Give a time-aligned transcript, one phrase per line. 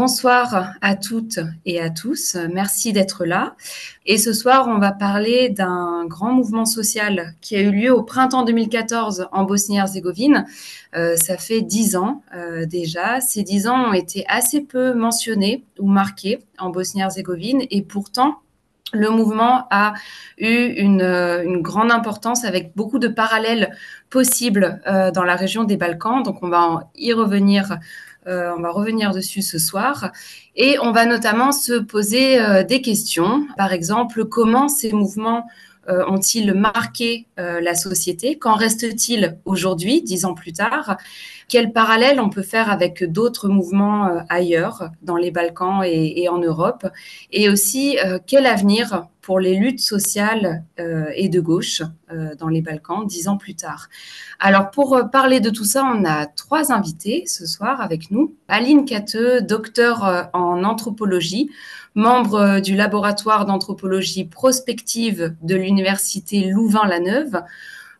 [0.00, 2.36] Bonsoir à toutes et à tous.
[2.54, 3.56] Merci d'être là.
[4.06, 8.04] Et ce soir, on va parler d'un grand mouvement social qui a eu lieu au
[8.04, 10.46] printemps 2014 en Bosnie-Herzégovine.
[10.94, 13.20] Euh, ça fait dix ans euh, déjà.
[13.20, 18.38] Ces dix ans ont été assez peu mentionnés ou marqués en Bosnie-Herzégovine et pourtant,
[18.92, 19.94] le mouvement a
[20.38, 23.76] eu une, une, grande importance avec beaucoup de parallèles
[24.10, 26.22] possibles euh, dans la région des Balkans.
[26.22, 27.78] Donc, on va y revenir
[28.28, 30.12] euh, on va revenir dessus ce soir.
[30.54, 33.46] Et on va notamment se poser euh, des questions.
[33.56, 35.46] Par exemple, comment ces mouvements
[35.88, 38.36] euh, ont-ils marqué la société?
[38.36, 40.98] Qu'en reste-t-il aujourd'hui, dix ans plus tard?
[41.48, 46.86] Quel parallèle on peut faire avec d'autres mouvements ailleurs, dans les Balkans et, en Europe?
[47.32, 52.62] Et aussi, quel avenir pour les luttes sociales euh, et de gauche euh, dans les
[52.62, 53.90] Balkans dix ans plus tard.
[54.40, 58.34] Alors pour euh, parler de tout ça, on a trois invités ce soir avec nous.
[58.48, 61.50] Aline Cateux, docteur en anthropologie,
[61.94, 67.42] membre du laboratoire d'anthropologie prospective de l'université Louvain-la-Neuve.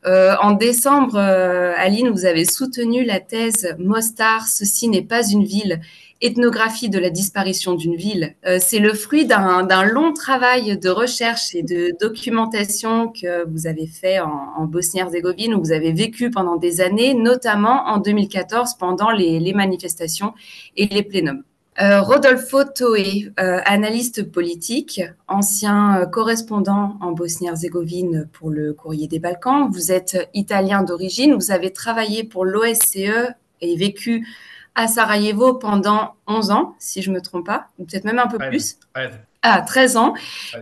[0.06, 5.82] en décembre, Aline, vous avez soutenu la thèse Mostar, ceci n'est pas une ville
[6.20, 8.34] ethnographie de la disparition d'une ville.
[8.46, 13.86] Euh, c'est le fruit d'un long travail de recherche et de documentation que vous avez
[13.86, 19.52] fait en, Bosnie-Herzégovine, où vous avez vécu pendant des années, notamment en 2014 pendant les,
[19.54, 20.34] manifestations
[20.76, 21.42] et les plénums.
[21.80, 29.68] Euh, Rodolfo Toé, euh, analyste politique, ancien correspondant en Bosnie-Herzégovine pour le Courrier des Balkans.
[29.70, 34.26] Vous êtes italien d'origine, vous avez travaillé pour l'OSCE et vécu
[34.74, 38.28] à Sarajevo pendant 11 ans, si je ne me trompe pas, ou peut-être même un
[38.28, 38.76] peu plus.
[39.42, 40.14] Ah, 13 ans.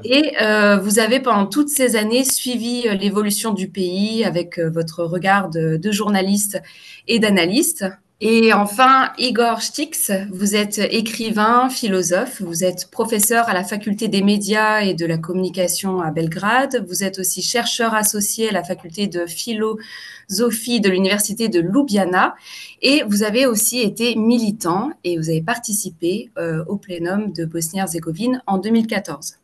[0.04, 4.68] Et euh, vous avez pendant toutes ces années suivi euh, l'évolution du pays avec euh,
[4.68, 6.60] votre regard de, de journaliste
[7.08, 7.86] et d'analyste.
[8.22, 14.22] Et enfin, Igor Stix, vous êtes écrivain, philosophe, vous êtes professeur à la faculté des
[14.22, 19.06] médias et de la communication à Belgrade, vous êtes aussi chercheur associé à la faculté
[19.06, 22.36] de philosophie de l'université de Ljubljana
[22.80, 28.42] et vous avez aussi été militant et vous avez participé euh, au plénum de Bosnie-Herzégovine
[28.46, 29.34] en 2014.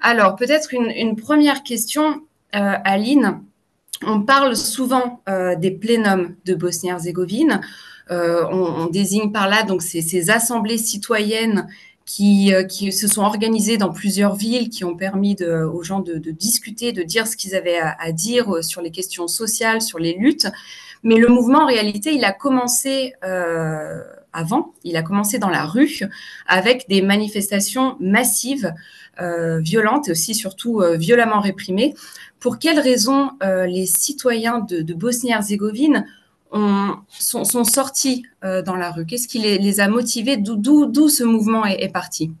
[0.00, 2.22] Alors, peut-être une, première question,
[2.56, 3.42] euh, Aline.
[4.04, 7.60] On parle souvent euh, des plénums de Bosnie-Herzégovine.
[8.10, 11.68] Euh, on, désigne par là donc ces, assemblées citoyennes
[12.06, 16.30] qui, euh, qui, se sont organisées dans plusieurs villes, qui ont permis aux gens de,
[16.30, 20.14] discuter, de dire ce qu'ils avaient à, dire euh, sur les questions sociales, sur les
[20.14, 20.48] luttes.
[21.02, 23.12] Mais le mouvement, en réalité, il a commencé
[24.32, 26.00] avant, il a commencé dans la rue
[26.46, 28.74] avec des manifestations massives,
[29.60, 31.94] violentes et aussi surtout violemment réprimées.
[32.40, 36.04] Pour quelles raisons les citoyens de, de Bosnie-Herzégovine
[36.52, 39.06] sont, sortis euh, dans la rue?
[39.06, 40.36] Qu'est-ce qui les, a motivés?
[40.36, 42.32] D'où ce mouvement est, parti?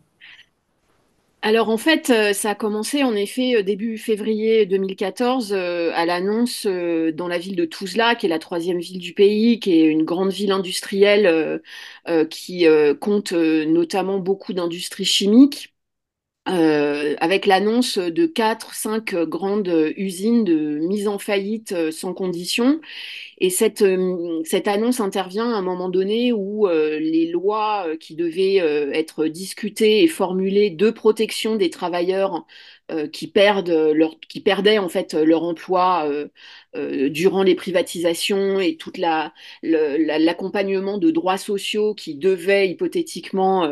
[1.40, 6.66] Alors en fait, euh, ça a commencé en effet euh, début février 2014 à l'annonce
[6.66, 10.04] dans la ville de Tuzla, qui est la troisième ville du pays, qui est une
[10.04, 11.60] grande ville industrielle
[12.30, 12.66] qui
[13.00, 15.72] compte notamment beaucoup d'industries chimiques.
[16.48, 22.80] Avec l'annonce de quatre, cinq grandes usines de mise en faillite sans condition.
[23.40, 27.96] Et cette, euh, cette annonce intervient à un moment donné où euh, les lois euh,
[27.96, 32.46] qui devaient être discutées et formulées de protection des travailleurs
[33.12, 36.10] qui, perdent leur, qui perdaient en fait leur emploi
[36.74, 38.92] durant les privatisations et tout
[39.62, 43.70] l'accompagnement de droits sociaux qui devaient hypothétiquement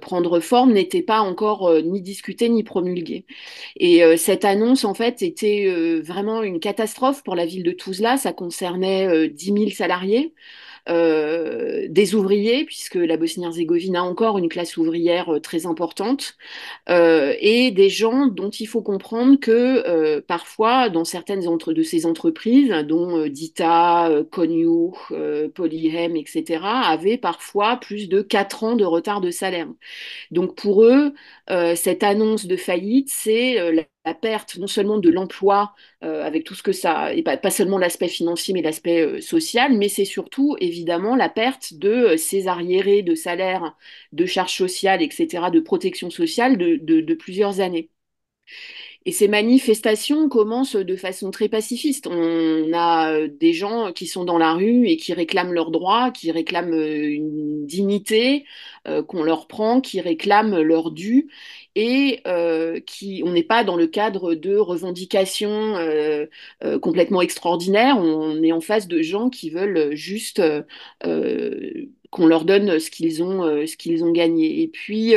[0.00, 3.26] prendre forme n'étaient pas encore ni discutés ni promulgués.
[3.76, 8.16] Et cette annonce en fait était vraiment une catastrophe pour la ville de Tuzla.
[8.16, 8.80] Ça concerne
[9.28, 10.34] 10 000 euh, salariés.
[10.88, 16.36] Euh, des ouvriers, puisque la Bosnie-Herzégovine a encore une classe ouvrière euh, très importante,
[16.88, 23.26] et des gens dont il faut comprendre que parfois, dans certaines de ces entreprises, dont
[23.28, 24.92] Dita, Konyu,
[25.54, 29.68] Polyhem, etc., avaient parfois plus de 4 ans de retard de salaire.
[30.30, 31.12] Donc pour eux,
[31.76, 35.74] cette annonce de faillite, c'est la la perte non seulement de l'emploi
[36.04, 39.76] euh, avec tout ce que ça, et pas, seulement l'aspect financier mais l'aspect euh, social,
[39.76, 43.76] mais c'est surtout évidemment la perte de euh, ces arriérés de salaire,
[44.12, 47.90] de charges sociales, etc., de protection sociale de, plusieurs années.
[49.06, 52.06] Et ces manifestations commencent de façon très pacifiste.
[52.06, 56.10] On a euh, des gens qui sont dans la rue et qui réclament leurs droits,
[56.10, 58.44] qui réclament euh, une dignité
[58.86, 61.28] euh, qu'on leur prend, qui réclament leur dû
[61.76, 62.22] et
[62.86, 65.76] qui, on n'est pas dans le cadre de revendications
[66.82, 67.96] complètement extraordinaires.
[67.98, 70.42] On est en face de gens qui veulent juste
[72.10, 74.62] qu'on leur donne ce qu'ils ont, ce qu'ils ont gagné.
[74.62, 75.14] Et puis,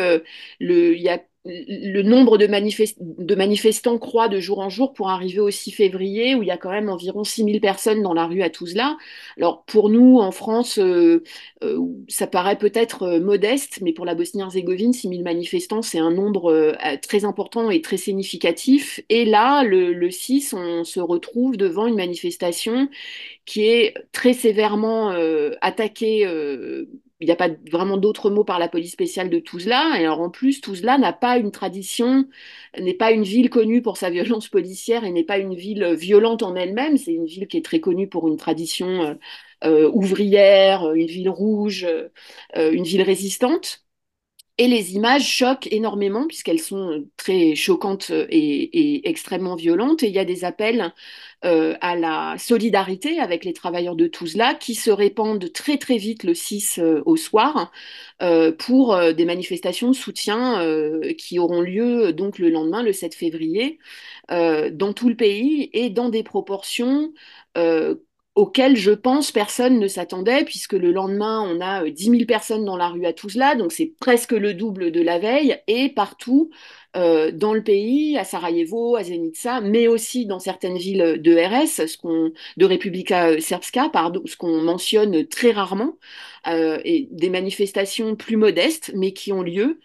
[0.60, 2.48] il y a le nombre de,
[3.36, 6.58] manifestants croît de jour en jour pour arriver au 6 février, où il y a
[6.58, 8.98] quand même environ 6000 personnes dans la rue à Tuzla.
[9.38, 11.22] Alors pour nous, en France, euh,
[11.64, 16.76] euh, ça paraît peut-être euh, modeste, mais pour la Bosnie-Herzégovine, 6000 manifestants, c'est un nombre
[17.02, 19.02] très important et très significatif.
[19.10, 22.88] Et là, le, le 6, on se retrouve devant une manifestation
[23.46, 25.14] qui est très sévèrement
[25.62, 26.26] attaquée
[27.24, 29.98] il n'y a pas vraiment d'autres mots par la police spéciale de Tuzla.
[30.00, 32.28] Et alors en plus, Tuzla n'a pas une tradition,
[32.78, 36.44] n'est pas une ville connue pour sa violence policière et n'est pas une ville violente
[36.44, 36.98] en elle-même.
[36.98, 39.16] C'est une ville qui est très connue pour une tradition euh,
[39.64, 43.83] euh, ouvrière, une ville rouge, euh, une ville résistante.
[44.60, 50.04] Et les images choquent énormément puisqu'elles sont très choquantes et, extrêmement violentes.
[50.04, 50.94] Et il y a des appels
[51.44, 56.24] euh, à la solidarité avec les travailleurs de Tuzla qui se répandent très très vite
[56.24, 57.72] le 6 euh, au soir
[58.22, 60.64] euh, pour des manifestations de soutien
[61.18, 63.80] qui auront lieu donc le lendemain, le 7 février,
[64.30, 67.12] dans tout le pays et dans des proportions
[68.36, 72.66] auquel je pense personne ne s'attendait, puisque le lendemain, on a 10 euh, 000 personnes
[72.66, 76.50] dans la rue à Tuzla, donc c'est presque le double de la veille, et partout
[76.96, 82.00] euh, dans le pays, à Sarajevo, à Zenica, mais aussi dans certaines villes de RS,
[82.58, 83.92] de Republika euh, Srpska,
[84.26, 85.98] ce qu'on mentionne très rarement,
[86.46, 89.80] et des manifestations plus modestes, mais qui ont lieu.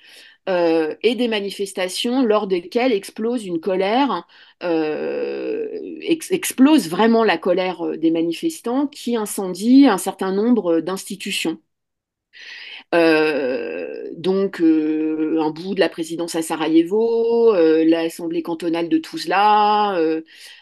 [0.49, 4.27] Euh, et des manifestations lors desquelles explose une colère,
[4.63, 5.69] euh,
[6.01, 11.61] explose vraiment la colère euh, des manifestants qui incendie un certain nombre d'institutions.
[12.93, 19.99] Donc, un bout de la présidence à Sarajevo, l'Assemblée cantonale de Tuzla,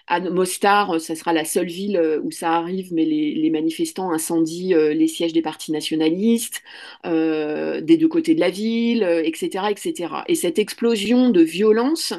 [0.09, 4.75] à Mostar, ça sera la seule ville euh, où ça arrive, mais les, manifestants incendient
[4.75, 6.63] euh, les sièges des partis nationalistes,
[7.07, 10.15] euh, des deux côtés de la ville, etc., etc.
[10.29, 12.15] Et cette explosion de violence,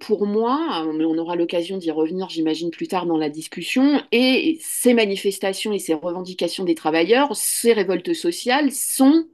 [0.00, 4.94] pour moi, on aura l'occasion d'y revenir, j'imagine, plus tard dans la discussion, et ces
[4.94, 9.26] manifestations et ces revendications des travailleurs, ces révoltes sociales sont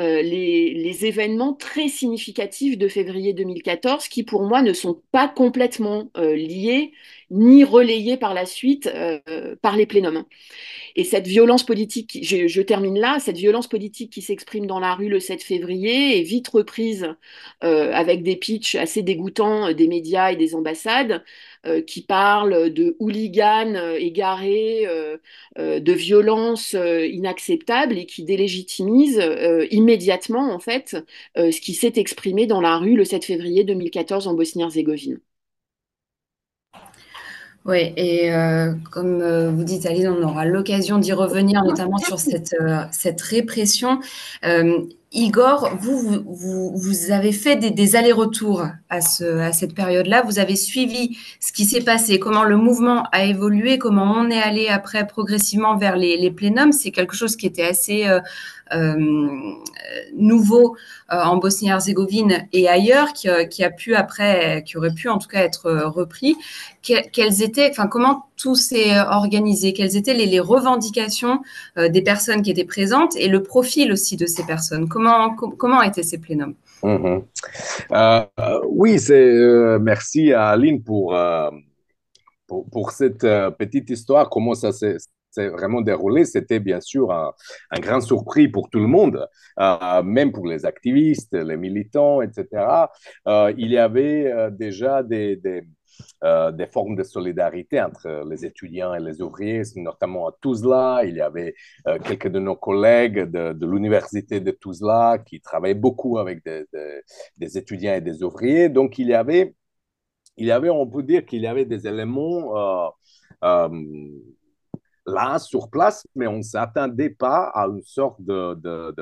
[0.00, 6.10] euh, les, événements très significatifs de février 2014 qui, pour moi, ne sont pas complètement
[6.16, 6.92] euh, liés
[7.32, 10.24] ni relayés par la suite euh, par les plénums.
[10.94, 15.08] Et cette violence politique, je, termine là, cette violence politique qui s'exprime dans la rue
[15.08, 17.08] le 7 février est vite reprise
[17.60, 21.22] avec des pitchs assez dégoûtants des médias et des ambassades.
[21.64, 25.16] Euh, qui parle de hooligans euh, égarés, euh,
[25.56, 29.22] de violences inacceptables et qui délégitimise
[29.70, 30.96] immédiatement en fait
[31.36, 35.20] ce qui s'est exprimé dans la rue le 7 février 2014 en Bosnie-Herzégovine.
[37.64, 38.30] Oui, et
[38.90, 42.56] comme vous dites, Aline, on aura l'occasion d'y revenir, notamment sur cette,
[42.90, 44.00] cette répression.
[45.14, 50.22] Igor, vous, vous, avez fait des, allers-retours à, à cette période-là.
[50.22, 54.40] Vous avez suivi ce qui s'est passé, comment le mouvement a évolué, comment on est
[54.40, 56.72] allé après progressivement vers les, les plénums.
[56.72, 58.22] C'est quelque chose qui était assez euh, euh,
[60.14, 60.76] nouveau
[61.12, 65.28] euh, en Bosnie-Herzégovine et ailleurs, qui, qui, a pu après, qui aurait pu en tout
[65.28, 66.36] cas être repris.
[66.82, 69.72] quelles étaient, enfin, comment tout s'est organisé?
[69.72, 71.40] Quelles étaient les, revendications
[71.76, 74.88] des personnes qui étaient présentes et le profil aussi de ces personnes?
[74.88, 76.54] Comment, comment étaient ces plénums?
[76.84, 78.20] Euh,
[78.68, 81.50] Oui, c'est, euh, merci à Aline pour, euh,
[82.46, 83.20] pour, pour, cette
[83.58, 84.96] petite histoire, comment ça s'est
[85.38, 86.24] vraiment déroulé.
[86.24, 87.32] C'était bien sûr un,
[87.70, 89.26] un, grand surpris pour tout le monde,
[90.04, 92.90] même pour les activistes, les militants, etc.
[93.56, 95.62] il y avait déjà des, des
[96.24, 101.02] euh, des formes de solidarité entre les étudiants et les ouvriers, notamment à Tuzla.
[101.04, 101.54] Il y avait
[101.88, 107.94] euh, quelques de nos collègues de, l'université de Tuzla qui travaillaient beaucoup avec des, étudiants
[107.94, 108.68] et des ouvriers.
[108.68, 109.54] Donc, il y avait,
[110.36, 112.92] il y avait on peut dire qu'il y avait des éléments
[113.42, 113.68] euh,
[115.06, 118.94] là, sur place, mais on ne s'attendait pas à une sorte de,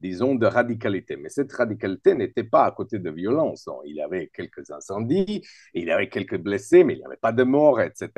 [0.00, 1.16] disons, de radicalité.
[1.16, 3.68] Mais cette radicalité n'était pas à côté de violence.
[3.84, 5.42] Il y avait quelques incendies,
[5.74, 8.10] il y avait quelques blessés, mais il n'y avait pas de morts, etc.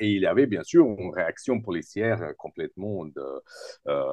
[0.00, 3.04] Et il y avait bien sûr une réaction policière complètement
[3.88, 4.10] euh,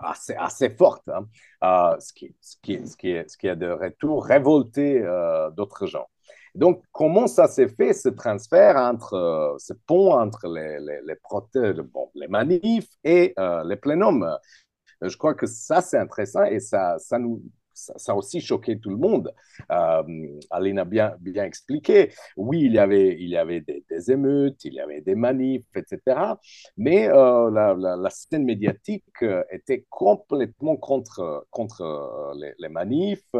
[0.00, 1.96] assez, forte, hein.
[2.00, 6.08] ce, qui, ce, qui, ce, qui, ce qui a de retour révolté euh, d'autres gens.
[6.56, 12.10] Donc, comment ça s'est fait, ce transfert entre, ce pont entre les, les, les, bon,
[12.14, 13.34] les manifs et
[13.64, 14.36] les plénums?
[15.02, 17.42] Je crois que ça, c'est intéressant et ça, ça nous,
[17.76, 19.32] ça, a aussi choqué tout le monde.
[19.70, 20.02] Euh,
[20.50, 22.12] Aline a bien, bien expliqué.
[22.36, 26.34] Oui, il y avait, il y avait des, émeutes, il y avait des manifs, etc.
[26.76, 33.30] Mais euh, la, scène médiatique euh, était complètement contre, contre les manifs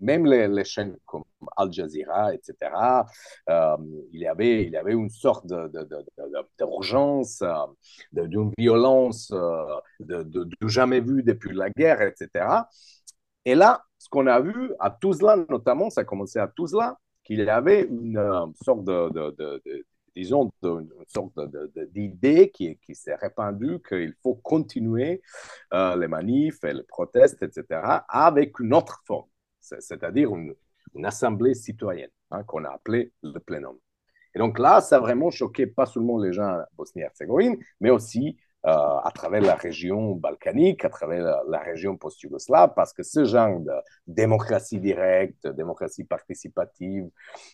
[0.00, 1.24] même les, chaînes comme
[1.56, 2.54] Al Jazeera, etc.,
[3.48, 3.76] euh,
[4.12, 5.46] il, y avait, une sorte
[6.58, 7.42] d'urgence,
[8.12, 9.64] d'une violence euh,
[10.00, 12.46] de, jamais vue depuis la guerre, etc.
[13.44, 17.40] Et là, ce qu'on a vu à Tuzla, notamment, ça a commencé à Tuzla, qu'il
[17.40, 19.62] y avait une, euh, sorte de,
[20.14, 21.32] disons, une sorte
[21.92, 25.22] d'idée qui, qui s'est répandue qu'il faut continuer
[25.72, 29.26] les manifs et les protestes, etc., avec une autre forme
[29.80, 30.54] c'est-à-dire une,
[31.04, 33.76] assemblée citoyenne hein, qu'on a appelée le plénum.
[34.34, 38.70] Et donc là, ça a vraiment choqué pas seulement les gens Bosnie-Herzégovine, mais aussi euh,
[38.70, 43.70] à travers la région balkanique, à travers la, région post-yougoslave, parce que ce genre de
[44.08, 47.08] démocratie directe, démocratie participative,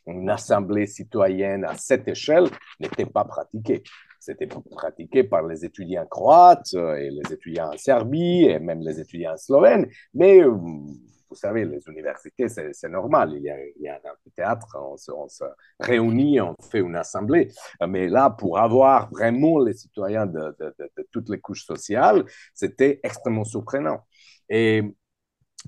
[0.07, 2.49] une assemblée citoyenne à cette échelle
[2.81, 3.83] n'était pas pratiqué.
[4.19, 9.37] C'était pratiqué par les étudiants croates et les étudiants en Serbie et même les étudiants
[9.37, 10.57] slovènes, mais euh,
[11.33, 13.33] vous savez, les universités, c'est normal.
[13.35, 15.45] Il y, a, un amphithéâtre, on se,
[15.81, 17.49] réunit, on fait une assemblée.
[17.89, 20.55] Mais là, pour avoir vraiment les citoyens de,
[21.11, 22.25] toutes les couches sociales,
[22.55, 24.05] c'était extrêmement surprenant.
[24.51, 24.83] Et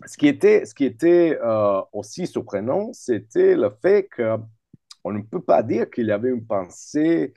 [0.06, 5.42] ce qui était, ce qui était euh, aussi surprenant, c'était le fait qu'on ne peut
[5.42, 7.33] pas dire qu'il y avait une pensée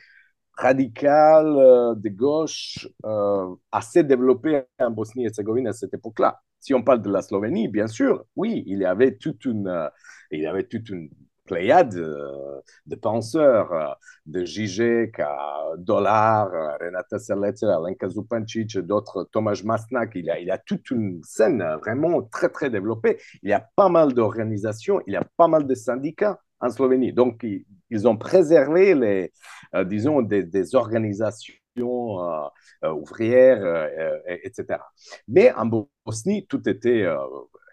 [0.57, 6.41] radicale euh, de gauche euh, assez développée en Bosnie-Herzégovine à cette époque-là.
[6.67, 9.87] Si on parle de la Slovénie, bien sûr, oui, il y avait toute une, euh,
[10.31, 11.09] il y avait toute une
[11.45, 13.93] pléiade euh, de penseurs, euh,
[14.25, 15.21] de Zizek
[15.77, 20.11] Dollar, Renata Serletzer, Alenka Zupancic, d'autres, Tomasz Masnak.
[20.15, 23.17] Il y, a, toute une scène vraiment très, très développée.
[23.43, 27.13] Il y a pas mal d'organisations, il y a pas mal de syndicats en Slovénie.
[27.13, 27.45] Donc,
[27.89, 29.31] ils, ont préservé les,
[29.85, 31.53] disons, des, organisations
[31.83, 34.79] ouvrière, euh, etc.
[35.27, 35.65] Mais en
[36.05, 37.05] Bosnie, tout était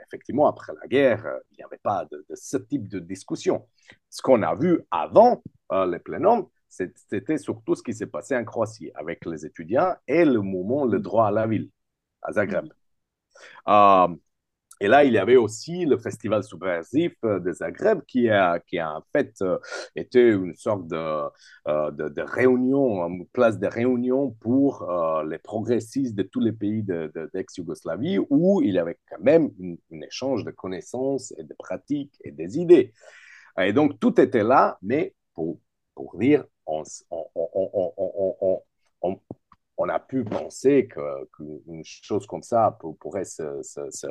[0.06, 3.66] effectivement, après la guerre, il n'y avait pas de, ce type de discussion.
[4.10, 5.42] Ce qu'on a vu avant
[5.86, 10.40] les plénums, c'était surtout ce qui s'est passé en Croatie avec les étudiants et le
[10.40, 11.70] mouvement Le droit à la ville
[12.22, 12.66] à Zagreb.
[14.80, 18.78] Et là, il y avait aussi le festival subversif euh, de Zagreb qui a, qui
[18.78, 19.58] a en fait euh,
[19.94, 20.96] été une sorte de,
[21.68, 24.86] euh, de, de, réunion, une place de réunion pour
[25.26, 29.50] les progressistes de tous les pays d'ex-Yougoslavie où il y avait quand même
[29.92, 32.92] un échange de connaissances et de pratiques et des idées.
[33.60, 35.60] Et donc, tout était là, mais pour,
[35.94, 38.62] pour dire, on, on,
[39.02, 39.20] on
[39.76, 44.06] on a pu penser qu'une chose comme ça pourrait se, se,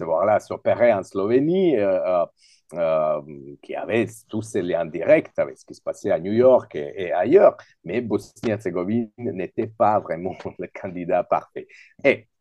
[0.00, 2.26] voilà, s'opérer en Slovénie, euh, euh,
[2.74, 3.20] euh,
[3.62, 7.12] qui avait tous ces liens directs avec ce qui se passait à New York et,
[7.12, 11.68] ailleurs, mais Bosnie-Herzégovine n'était pas vraiment le candidat parfait.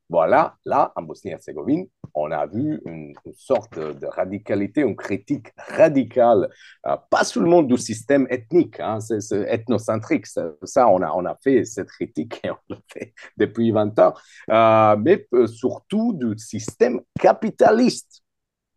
[0.10, 6.50] Voilà, là, en Bosnie-Herzégovine, on a vu une, sorte de radicalité, une critique radicale,
[6.86, 9.20] euh, pas seulement du système ethnique, hein, c'est,
[9.50, 13.98] ethnocentrique, ça, on, a, on a fait cette critique et on l'a fait depuis 20
[14.00, 14.14] ans,
[14.52, 18.22] euh, mais euh, surtout du système capitaliste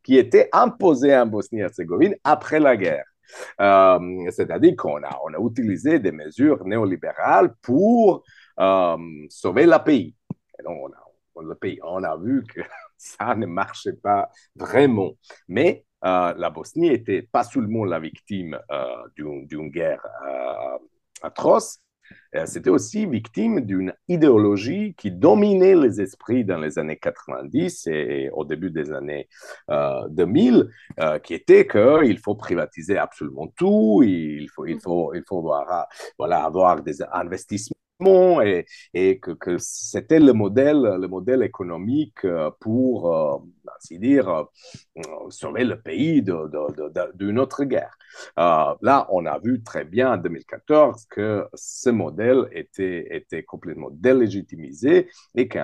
[0.02, 3.04] qui était imposé en Bosnie-Herzégovine après la guerre.
[4.30, 8.24] c'est-à-dire qu'on a, on a utilisé des mesures néolibérales pour
[9.28, 10.14] sauver le pays.
[10.58, 11.07] Et donc, on a,
[11.40, 11.78] le pays.
[11.82, 12.60] On a vu que
[12.96, 15.12] ça ne marchait pas vraiment.
[15.48, 18.86] Mais euh, la Bosnie n'était pas seulement la victime euh,
[19.46, 20.78] d'une guerre euh,
[21.22, 21.80] atroce,
[22.46, 28.46] c'était aussi victime d'une idéologie qui dominait les esprits dans les années 90 et au
[28.46, 29.28] début des années
[29.68, 30.70] 2000,
[31.22, 34.64] qui était qu'il faut privatiser absolument tout, il faut,
[35.52, 43.38] avoir des investissements et, que, c'était le modèle, le modèle économique euh, pour, euh,
[43.76, 47.96] ainsi dire, euh, sauver le pays d'une autre guerre.
[48.36, 55.48] là, on a vu très bien en 2014 que ce modèle était, complètement délégitimisé et
[55.48, 55.58] que,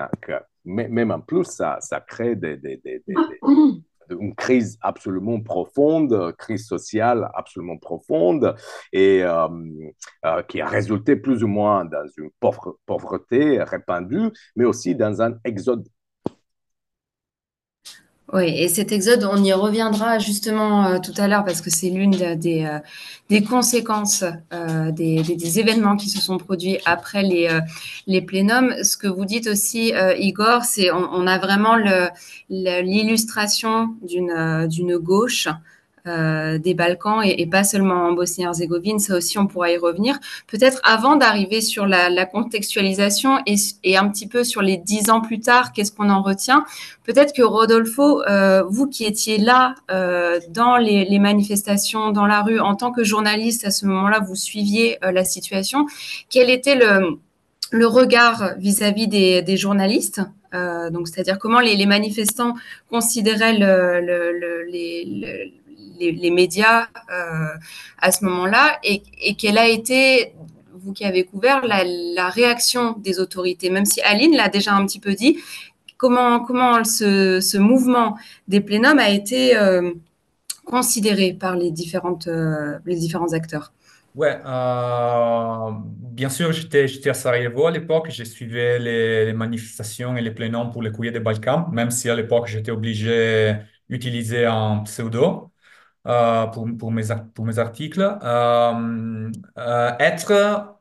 [0.65, 3.03] même en plus, ça, crée des, des
[4.09, 8.55] une crise absolument profonde, crise sociale absolument profonde,
[8.93, 9.47] et euh,
[10.25, 12.29] euh, qui a résulté plus ou moins dans une
[12.85, 15.87] pauvreté répandue, mais aussi dans un exode
[18.33, 21.91] Oui, et cet exode, on y reviendra justement euh, tout à l'heure parce que c'est
[21.91, 22.79] l'une des, euh,
[23.29, 27.61] des conséquences euh, des, des, des, événements qui se sont produits après les, euh,
[28.07, 28.73] les plénums.
[28.83, 31.75] Ce que vous dites aussi, euh, Igor, c'est on, on, a vraiment
[32.49, 35.47] l'illustration d'une d'une gauche
[36.07, 38.99] euh, des Balkans et, et, pas seulement en Bosnie-Herzégovine.
[38.99, 40.19] Ça aussi, on pourra y revenir.
[40.47, 45.09] Peut-être avant d'arriver sur la, la contextualisation et, et, un petit peu sur les dix
[45.09, 46.65] ans plus tard, qu'est-ce qu'on en retient?
[47.03, 52.41] Peut-être que Rodolfo, euh, vous qui étiez là euh, dans les, les, manifestations, dans la
[52.41, 55.85] rue, en tant que journaliste à ce moment-là, vous suiviez euh, la situation.
[56.29, 57.17] Quel était le,
[57.71, 60.21] le regard vis-à-vis -vis des, des, journalistes?
[60.53, 62.53] Euh, donc, c'est-à-dire comment les, les, manifestants
[62.89, 65.53] considéraient le, le, les,
[65.99, 67.47] les, médias euh,
[67.99, 69.01] à ce moment-là et,
[69.35, 70.33] quelle a été,
[70.73, 74.99] vous qui avez couvert, la, réaction des autorités, même si Aline l'a déjà un petit
[74.99, 75.37] peu dit,
[75.97, 79.91] comment, comment ce, ce mouvement des plénums a été euh,
[80.65, 83.71] considéré par les, différentes, euh, les différents acteurs?
[84.15, 84.39] Ouais,
[86.13, 90.71] bien sûr, j'étais à Sarajevo à l'époque, je suivais les, les, manifestations et les plénums
[90.71, 93.55] pour les courriers des Balkans, même si à l'époque j'étais obligé
[93.89, 95.51] d'utiliser un pseudo.
[96.07, 98.01] Euh, pour, mes, articles.
[98.01, 100.77] Euh, euh, être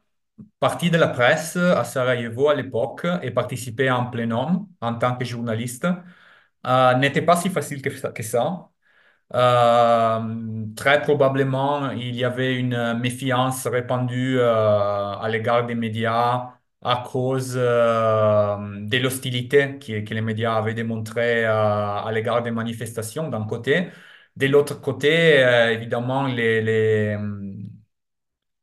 [0.61, 5.25] partie de la presse à Sarajevo à l'époque et participer en plénum en tant que
[5.25, 5.87] journaliste
[6.99, 7.91] n'était pas si facile que
[8.23, 8.71] ça.
[10.77, 16.51] Très probablement, il y avait une méfiance répandue à l'égard des médias
[16.83, 23.45] à cause euh, de l'hostilité que, les médias avaient démontré à l'égard des manifestations d'un
[23.47, 23.89] côté.
[24.37, 25.39] De l'autre côté,
[25.73, 27.17] évidemment, les, les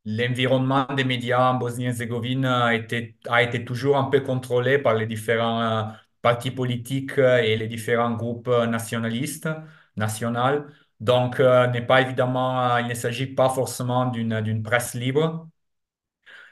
[0.04, 5.06] L'environnement des médias en Bosnie-Herzégovine a été, a été toujours un peu contrôlé par les
[5.06, 9.48] différents partis politiques et les différents groupes nationalistes
[9.96, 10.64] nationaux.
[11.00, 15.48] Donc, euh, pas évidemment, il ne s'agit pas forcément d'une presse libre.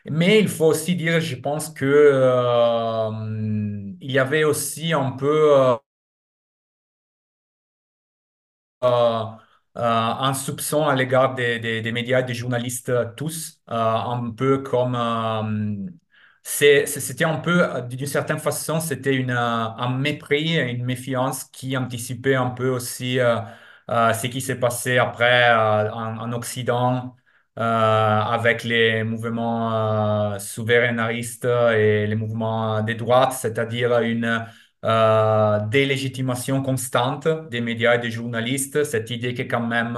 [0.07, 3.11] Mais il faut aussi dire, je pense que euh,
[4.01, 5.77] il y avait aussi un peu euh, euh,
[8.83, 14.95] un soupçon à l'égard des, des, des, médias, des journalistes tous, euh, un peu comme
[14.97, 15.91] euh,
[16.43, 22.69] c'était un peu, d'une certaine façon, c'était un mépris, une méfiance qui anticipait un peu
[22.71, 23.19] aussi
[23.89, 27.17] ce qui s'est passé après en, en, Occident
[27.57, 34.39] avec les mouvements souverainistes et les mouvements des droites, c'est-à-dire une euh,
[34.83, 39.97] délégitimation constante des médias et des journalistes, cette idée que quand même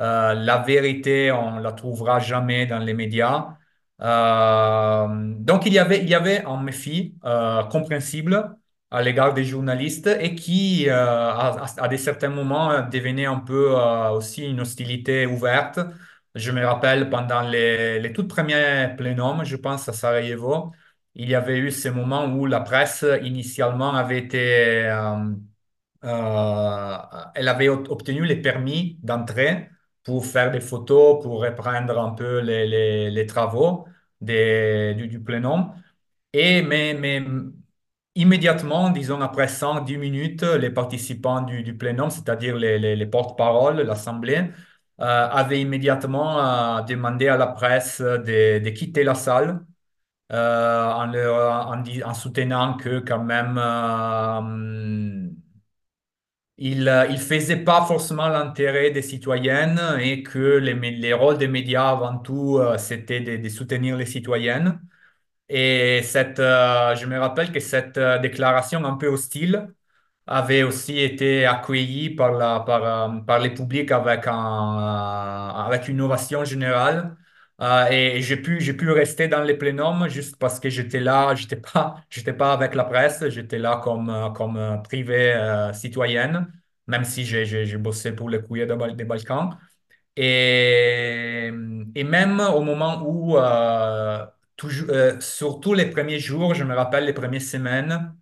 [0.00, 3.56] euh, la vérité, on la trouvera jamais dans les médias.
[4.00, 5.06] Euh,
[5.38, 8.56] donc il y avait, il y avait un méfie euh, compréhensible
[8.90, 13.72] à l'égard des journalistes et qui, euh, à, à, des certains moments, devenait un peu
[14.12, 15.80] aussi une hostilité ouverte.
[16.34, 20.72] Je me rappelle pendant les, les toutes premiers plénums, je pense à Sarajevo,
[21.14, 25.34] il y avait eu ces moments où la presse initialement avait été, euh,
[26.04, 26.96] euh,
[27.34, 29.70] elle avait obtenu les permis d'entrée
[30.04, 33.86] pour faire des photos, pour reprendre un peu les, les, travaux
[34.20, 35.72] du, du, plénum.
[36.32, 37.22] Et mais, mais
[38.14, 43.80] immédiatement, disons après 110 minutes, les participants du, du plénum, c'est-à-dire les, les, les porte-paroles,
[43.82, 44.50] l'Assemblée,
[45.00, 49.64] euh, avaient immédiatement demandé à la presse de quitter la salle
[50.32, 55.28] euh, en, en, en, soutenant que quand même euh,
[56.58, 61.88] il ne faisait pas forcément l'intérêt des citoyennes et que les, les, rôles des médias
[61.90, 64.80] avant tout euh, c'était de, soutenir les citoyennes.
[65.48, 69.68] Et cette, euh, je me rappelle que cette euh, déclaration un peu hostile
[70.26, 74.34] avait aussi été accueillie par, la, par, par les publics avec, un,
[75.66, 77.16] avec une ovation générale.
[77.62, 81.34] Euh, et j'ai pu, j'ai pu rester dans les plénums juste parce que j'étais là,
[81.36, 86.52] j'étais pas, j'étais pas avec la presse, j'étais là comme, euh, comme privé euh, citoyenne,
[86.88, 89.50] même si j'ai, bossé pour les courriers des Balkans.
[90.16, 91.50] Et,
[91.94, 94.88] et même au moment où, euh, toujours,
[95.20, 98.14] surtout les premiers jours, je me rappelle les premières semaines,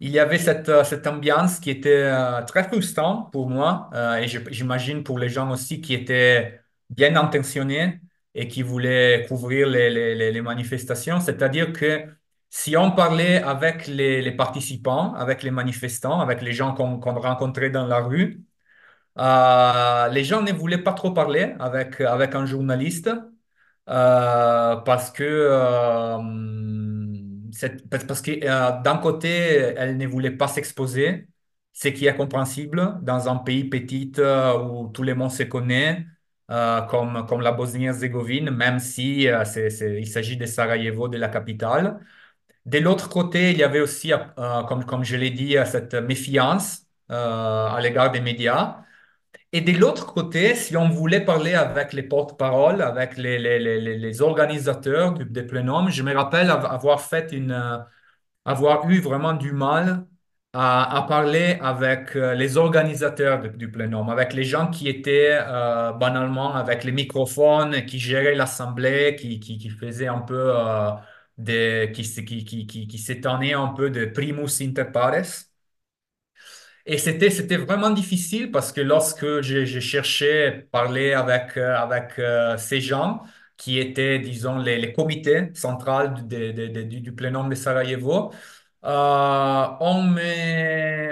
[0.00, 2.10] il y avait cette, cette ambiance qui était
[2.46, 8.00] très frustrante pour moi et j'imagine pour les gens aussi qui étaient bien intentionnés
[8.34, 11.20] et qui voulait couvrir les, manifestations.
[11.20, 12.04] C'est-à-dire que
[12.50, 17.70] si on parlait avec les, participants, avec les manifestants, avec les gens qu'on qu rencontrait
[17.70, 18.44] dans la rue,
[19.18, 23.10] euh, les gens ne voulaient pas trop parler avec, avec un journaliste
[23.88, 26.18] euh, parce que, euh,
[27.90, 29.28] parce que d'un côté,
[29.76, 31.28] elle ne voulait pas s'exposer
[31.72, 36.06] ce qui est compréhensible dans un pays petit où tout le monde se connaît,
[36.50, 39.68] euh, comme, comme la Bosnie-Herzégovine, même si euh, c'est-
[40.00, 42.00] il s'agit de Sarajevo, de la capitale.
[42.66, 45.94] De l'autre côté, il y avait aussi, euh, comme, comme je l'ai dit, euh, cette
[45.94, 48.78] méfiance à l'égard des médias.
[49.52, 53.98] Et de l'autre côté, si on voulait parler avec les porte-paroles, avec les, les, les,
[53.98, 57.52] les- organisateurs des plénums, je me rappelle av- avoir fait une,
[58.44, 60.06] avoir eu vraiment du mal
[60.54, 66.54] à, parler avec euh, les organisateurs du plénum, avec les gens qui étaient euh, banalement
[66.54, 70.90] avec les microphones, qui géraient l'assemblée, qui, qui, qui faisaient un peu euh,
[71.38, 75.24] des, qui, qui, qui, qui, s'étonnaient un peu de primus inter pares.
[76.86, 81.76] Et c'était, c'était vraiment difficile parce que lorsque j'ai j'ai cherché à parler avec, euh,
[81.76, 82.18] avec
[82.58, 83.22] ces gens
[83.56, 85.42] qui étaient, disons, les, comités
[86.52, 88.32] de- du, du plénum de Sarajevo,
[88.84, 91.10] euh, on m'é-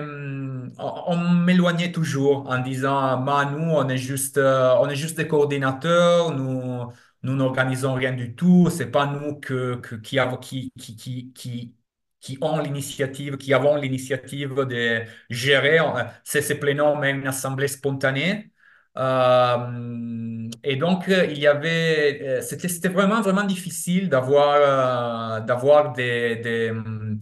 [0.79, 5.27] on m'éloignait toujours en disant, bah, nous, on est juste, euh, on est juste des
[5.29, 10.73] coordinateurs, nous, nous n'organisons rien du tout, c'est pas nous que, que- qui, avons- qui,
[10.79, 11.75] qui, qui, qui,
[12.21, 15.79] qui ont l'initiative, qui avons l'initiative de gérer.
[15.81, 18.51] euh, C'est ces plénums, mais une assemblée spontanée.
[18.99, 25.93] Euh, et donc, euh, il y avait, euh, c'était, vraiment, vraiment difficile d'avoir, euh, d'avoir
[25.93, 27.15] des, euh,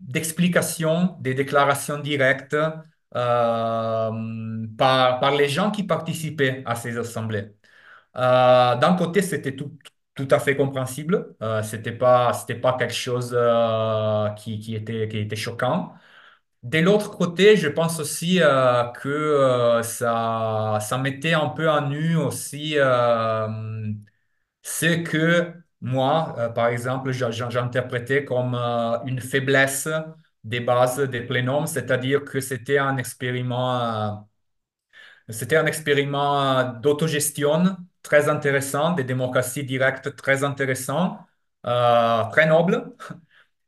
[0.00, 2.70] d'explications, des déclarations directes euh,
[4.78, 7.52] par, par les gens qui participaient à ces assemblées.
[8.16, 9.76] Euh, d'un côté, c'était tout,
[10.14, 11.34] tout à fait compréhensible.
[11.42, 15.94] Euh, c'était pas, pas quelque chose euh, qui, qui était, qui était choquant.
[16.62, 21.80] De l'autre côté, je pense aussi euh, que euh, ça, ça mettait un peu à
[21.82, 23.46] nu aussi euh,
[24.62, 25.52] ce que
[25.84, 29.88] moi, euh, par exemple, j'interprétais comme euh, une faiblesse
[30.44, 34.10] des bases des plénums, c'est-à-dire que c'était un expériment, euh,
[35.66, 41.18] expériment d'autogestion très intéressant, des démocraties directes très intéressant,
[41.62, 42.92] très noble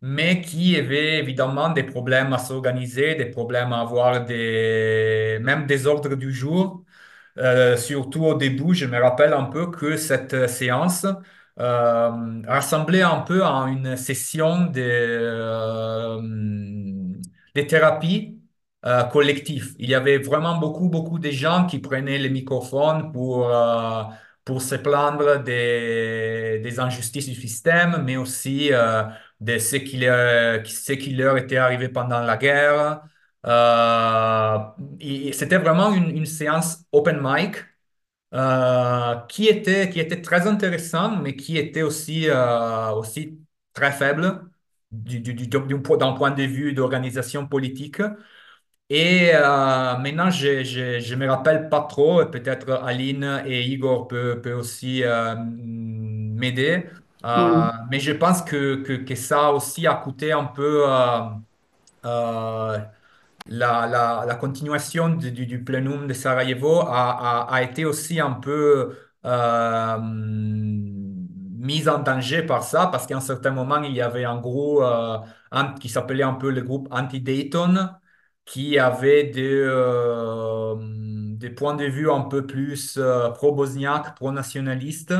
[0.02, 5.86] mais qui avait évidemment des problèmes à s'organiser, des problèmes à avoir des, même des
[5.86, 6.84] ordres du jour.
[7.78, 11.06] Surtout au début, je me rappelle un peu que cette séance
[11.58, 16.20] euh, ressemblait un peu à une session de, euh,
[17.54, 18.40] de thérapie
[18.84, 19.74] euh, collective.
[19.78, 24.02] Il y avait vraiment beaucoup, beaucoup de gens qui prenaient les microphones pour, euh,
[24.44, 29.02] pour se plaindre des, des injustices du système, mais aussi euh,
[29.40, 33.02] de ce qui leur, ce qui leur était arrivé pendant la guerre.
[35.32, 37.56] C'était vraiment une, une séance open mic
[39.28, 43.40] qui était, qui était très intéressante, mais qui était aussi, euh, aussi
[43.72, 44.50] très faible
[44.90, 45.58] du, du, du- du-
[45.98, 48.00] d'un point de vue d'organisation politique.
[48.90, 54.40] Et euh, maintenant, je, je, je me rappelle pas trop, peut-être Aline et Igor peuvent,
[54.42, 56.86] peuvent aussi euh, m'aider.
[57.24, 57.76] Euh, Mm.
[57.90, 61.20] mais je pense que, que, que ça aussi a coûté un peu euh,
[62.04, 62.78] euh,
[63.46, 69.98] la, la, la continuation du, du, de Sarajevo a, a, été aussi un peu euh,
[70.00, 74.80] mise en danger par ça, parce qu'à un certain moment, il y avait un groupe
[74.82, 75.18] euh,
[75.80, 77.90] qui s'appelait un peu le groupe Anti-Dayton,
[78.44, 80.74] qui avait des, euh,
[81.36, 82.98] des points de vue un peu plus
[83.34, 85.14] pro-bosniaques, pro-nationalistes,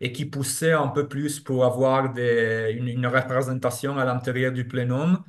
[0.00, 4.66] et qui poussait un peu plus pour avoir des, une, une représentation à l'intérieur du
[4.66, 5.22] plénum.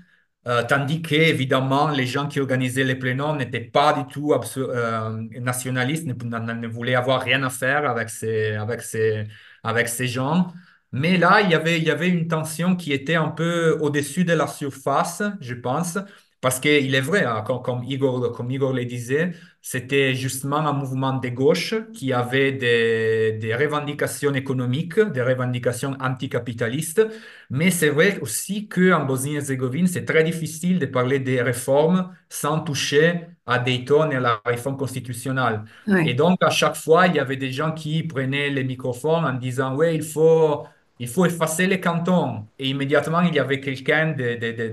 [0.48, 5.10] Euh, tandis que, évidemment, les gens qui organisaient les plénums n'étaient pas du tout euh,
[5.40, 9.26] nationalistes, ne, ne- ne voulaient avoir rien à faire avec ces, avec ces,
[9.64, 10.54] avec ces gens.
[10.92, 14.26] Mais là, il y avait, il y avait une tension qui était un peu au-dessus
[14.26, 15.98] de la surface, je pense,
[16.44, 20.74] parce qu'il est vrai, hein, comme, comme Igor, comme Igor le disait, c'était justement un
[20.74, 27.02] mouvement de gauche qui avait des, des revendications économiques, des revendications anticapitalistes.
[27.50, 33.28] Mais c'est vrai aussi qu'en Bosnie-Herzégovine, c'est très difficile de parler des réformes sans toucher
[33.46, 35.64] à Dayton et à la réforme constitutionnelle.
[36.04, 39.34] Et donc, à chaque fois, il y avait des gens qui prenaient les microphones en
[39.34, 40.66] disant, ouais, il faut,
[41.00, 42.48] il faut effacer les cantons.
[42.60, 44.14] Et immédiatement, il y avait quelqu'un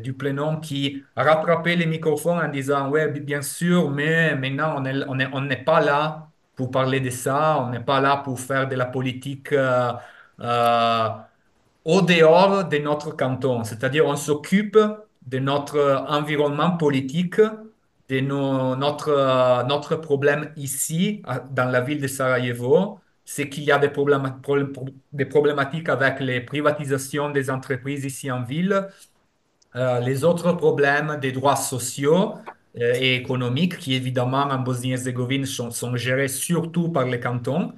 [0.03, 5.05] du plénum qui rattrapait les microphones en disant, ouais, bien sûr, mais maintenant, on est,
[5.09, 8.39] on est, on n'est pas là pour parler de ça, on n'est pas là pour
[8.41, 9.53] faire de la politique.
[9.53, 9.93] euh,
[10.41, 11.09] euh,
[11.85, 14.79] au dehors de notre canton, c'est-à-dire on s'occupe
[15.27, 17.41] de notre environnement politique,
[18.09, 23.01] de nos- notre, euh, notre problème ici, dans la ville de Sarajevo,
[23.33, 28.89] c'est qu'il y a des problématiques avec les privatisations des entreprises ici en ville,
[29.77, 32.35] les autres problèmes des droits sociaux
[32.75, 37.73] et économiques qui, évidemment, en Bosnie-Herzégovine sont, sont, gérés surtout par les cantons.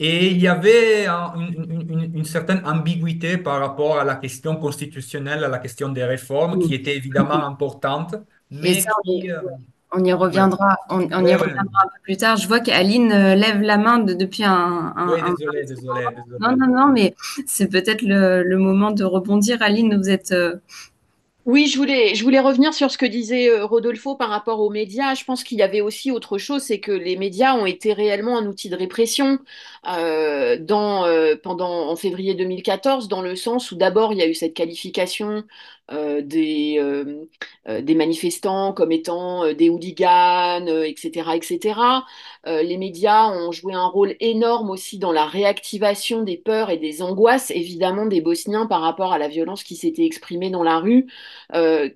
[0.00, 5.48] Et il y avait une, une, certaine ambiguïté par rapport à la question constitutionnelle, à
[5.48, 8.14] la question des réformes, qui était évidemment importante.
[8.50, 8.82] Mais
[9.92, 12.36] on, y reviendra, on, y reviendra un peu plus tard.
[12.36, 14.94] Je vois qu'Aline euh, lève la main depuis un.
[14.96, 16.04] oui, désolé, désolé,
[16.40, 17.14] Non, non, non, mais
[17.46, 19.62] c'est peut-être le, le, moment de rebondir.
[19.62, 20.32] Aline, vous êtes.
[20.32, 20.56] Euh,
[21.48, 24.68] oui, je voulais, je voulais revenir sur ce que disait euh, Rodolfo par rapport aux
[24.68, 25.14] médias.
[25.14, 28.36] Je pense qu'il y avait aussi autre chose, c'est que les médias ont été réellement
[28.36, 29.38] un outil de répression
[29.88, 34.28] euh, dans, euh, pendant, en février 2014, dans le sens où d'abord il y a
[34.28, 35.44] eu cette qualification
[35.90, 37.24] des, euh,
[37.68, 41.80] euh, des manifestants comme étant des hooligans, etc., etc.
[42.46, 47.02] les médias ont joué un rôle énorme aussi dans la réactivation des peurs et des
[47.02, 51.06] angoisses, évidemment, des Bosniens par rapport à la violence qui s'était exprimée dans la rue,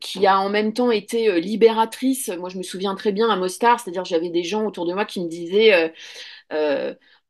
[0.00, 2.30] qui a en même temps été libératrice.
[2.38, 5.04] Moi, je me souviens très bien à Mostar, c'est-à-dire j'avais des gens autour de moi
[5.06, 5.92] qui me disaient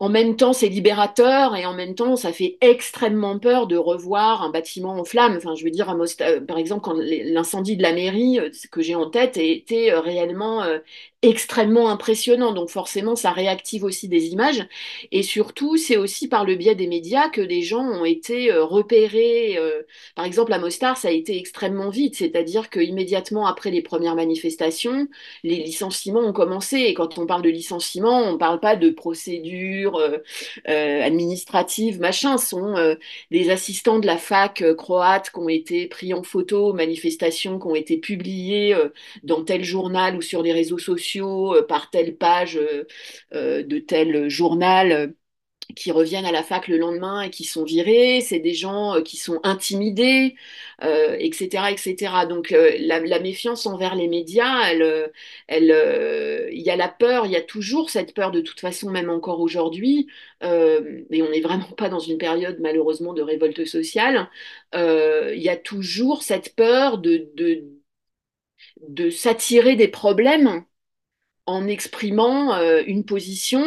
[0.03, 4.43] en même temps, c'est libérateur et en même temps, ça fait extrêmement peur de revoir
[4.43, 5.37] un bâtiment en flammes.
[5.37, 8.97] Enfin, je veux dire, euh, par exemple, quand l'incendie de la mairie euh, que j'ai
[8.97, 10.65] en tête était euh, réellement
[11.23, 12.53] extrêmement impressionnant.
[12.53, 14.67] Donc forcément, ça réactive aussi des images.
[15.13, 18.65] Et surtout, c'est aussi par le biais des médias que les gens ont été euh,
[18.65, 19.57] repérés.
[19.57, 19.83] Euh,
[20.17, 22.17] par exemple, à Mostar, ça a été extrêmement vite.
[22.17, 25.07] C'est-à-dire qu'immédiatement après les premières manifestations,
[25.45, 26.79] les licenciements ont commencé.
[26.79, 29.99] Et quand on parle de licenciement, on ne parle pas de procédures
[30.69, 32.37] euh, administratives, machin.
[32.37, 32.97] Ce sont
[33.31, 37.75] des assistants de la fac croate qui ont été pris en photo, manifestations qui ont
[37.75, 38.77] été publiées
[39.23, 42.87] dans tel journal ou sur les réseaux sociaux euh, par telle page euh,
[43.35, 45.15] euh, de tel journal
[45.77, 49.17] qui reviennent à la fac le lendemain et qui sont virés, c'est des gens qui
[49.17, 50.35] sont intimidés,
[50.83, 52.27] etc., etc.
[52.29, 55.13] Donc la, méfiance envers les médias, il
[55.49, 59.41] y a la peur, il y a toujours cette peur de toute façon, même encore
[59.41, 60.09] aujourd'hui,
[60.43, 64.29] et on n'est vraiment pas dans une période malheureusement de révolte sociale,
[64.75, 67.71] il y a toujours cette peur de
[69.11, 70.65] s'attirer des problèmes
[71.47, 73.65] en exprimant euh, une position.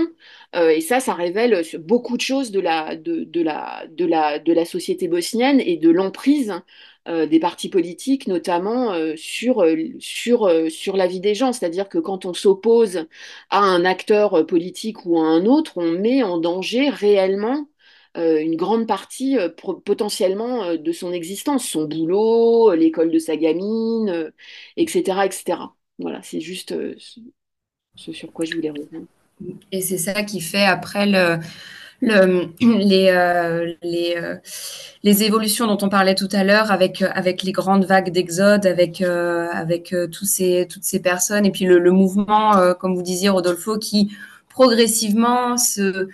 [0.55, 6.53] Euh, et ça, ça révèle beaucoup de choses de la, société bosnienne et de l'emprise
[7.07, 9.65] euh, des partis politiques, notamment sur,
[9.99, 11.53] sur, sur la vie des gens.
[11.53, 13.05] C'est-à-dire que quand on s'oppose
[13.49, 17.67] à un acteur politique ou à un autre, on met en danger réellement
[18.15, 19.35] une grande partie
[19.83, 24.31] potentiellement de son existence, son boulot, l'école de sa gamine,
[24.77, 25.57] etc., etc.
[25.99, 26.73] Voilà, c'est juste
[27.95, 29.01] ce sur quoi je voulais revenir.
[29.71, 31.39] Et c'est ça qui fait après le,
[32.01, 34.35] le, les, euh, les, euh,
[35.03, 39.01] les, évolutions dont on parlait tout à l'heure avec, avec les grandes vagues d'exode, avec,
[39.01, 43.77] euh, avec tous ces, toutes ces personnes, et puis le mouvement, comme vous disiez, Rodolfo,
[43.77, 44.11] qui
[44.49, 46.07] progressivement se,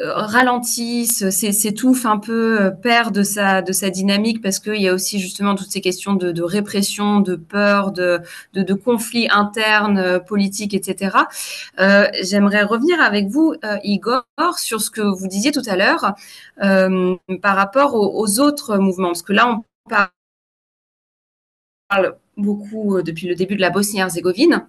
[0.00, 4.94] ralentissent, s'étouffe un peu, euh, perd de sa, de sa dynamique parce qu'il y a
[4.94, 8.20] aussi justement toutes ces questions de, de répression, de peur, de,
[8.54, 11.16] de, de conflits internes, euh, politiques, etc.
[11.80, 14.24] Euh, J'aimerais revenir avec vous, euh, Igor,
[14.56, 16.14] sur ce que vous disiez tout à l'heure
[16.62, 19.64] euh, par rapport aux, aux, autres mouvements, parce que là, on
[21.88, 24.66] parle beaucoup depuis le début de la Bosnie-Herzégovine.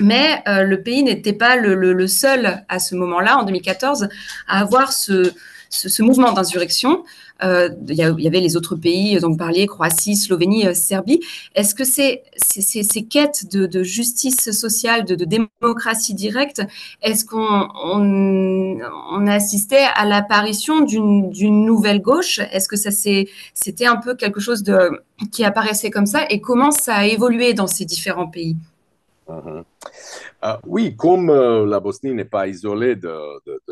[0.00, 4.08] Mais euh, le pays n'était pas le, le, le, seul à ce moment-là, en 2014,
[4.46, 5.32] à avoir ce,
[5.70, 7.04] ce, ce mouvement d'insurrection.
[7.44, 11.20] Euh, il, y avait les autres pays dont vous parliez, Croatie, Slovénie, euh, Serbie.
[11.54, 16.62] Est-ce que ces, ces, ces quêtes de, de, justice sociale, de, de démocratie directe,
[17.02, 18.78] est-ce qu'on on,
[19.12, 22.40] on assistait à l'apparition d'une nouvelle gauche?
[22.50, 26.24] Est-ce que ça c'était un peu quelque chose de, qui apparaissait comme ça?
[26.30, 28.56] Et comment ça a évolué dans ces différents pays?
[29.28, 29.62] Uh-huh.
[30.42, 33.10] Uh, oui, comme euh, la Bosnie n'est pas isolée de,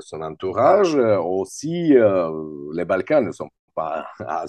[0.01, 2.31] son entourage, euh, aussi euh,
[2.75, 4.07] les Balkans ne sont pas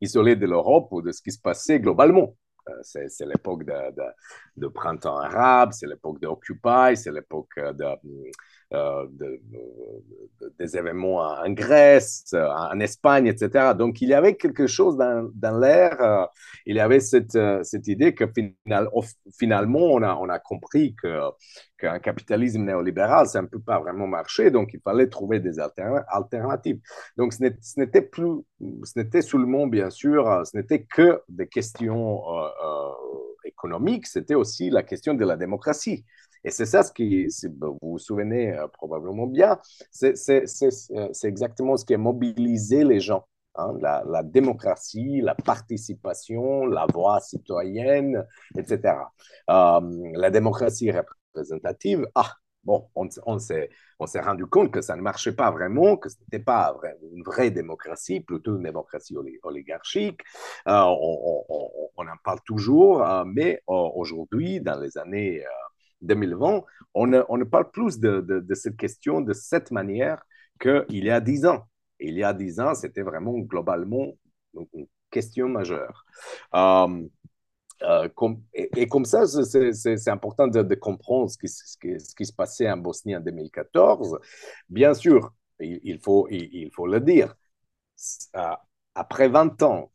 [0.00, 2.34] isolés de l'Europe ou de ce qui se passait globalement.
[2.68, 7.84] Euh, c'est l'époque de, printemps arabe, c'est l'époque d'Occupy, c'est l'époque de,
[8.74, 9.40] euh, de,
[10.58, 13.74] des événements en Grèce, en Espagne, etc.
[13.76, 16.26] Donc il y avait quelque chose dans, l'air, euh,
[16.66, 18.88] il y avait cette, euh, idée que final,
[19.38, 20.94] finalement on a, on a compris
[21.78, 26.80] qu'un capitalisme néolibéral, ça ne peut pas vraiment marcher, donc il fallait trouver des alternatives.
[27.16, 27.42] Donc ce
[27.78, 28.42] n'était plus,
[28.84, 32.90] ce n'était seulement, bien sûr, ce n'était que des questions euh, euh,
[33.44, 36.04] économiques, c'était aussi la question de la démocratie.
[36.44, 37.26] Et c'est ça ce qui,
[37.60, 39.58] vous vous souvenez euh, probablement bien,
[39.90, 40.14] c'est
[41.24, 48.26] exactement ce qui a mobilisé les gens hein, la, démocratie, la participation, la voix citoyenne,
[48.56, 48.94] etc.
[49.48, 53.70] la démocratie représentative, ah, bon, on, s'est
[54.20, 56.74] rendu compte que ça ne marchait pas vraiment, que ce n'était pas
[57.14, 60.20] une vraie démocratie, plutôt une démocratie oligarchique.
[60.68, 61.44] Euh, on,
[61.96, 65.42] en parle toujours, euh, mais euh, aujourd'hui, dans les années
[66.02, 66.62] 2020,
[66.94, 70.24] on ne, parle plus de, cette question de cette manière
[70.60, 71.66] qu'il y a dix ans.
[71.98, 74.12] il y a dix ans, c'était vraiment globalement
[74.54, 76.04] une question majeure.
[76.54, 78.08] Euh,
[78.54, 84.18] et, comme ça, c'est important de, comprendre ce qui, se passait en Bosnie en 2014.
[84.68, 87.34] Bien sûr, il, faut, le dire,
[88.36, 88.54] euh,
[88.94, 89.90] après 20 ans,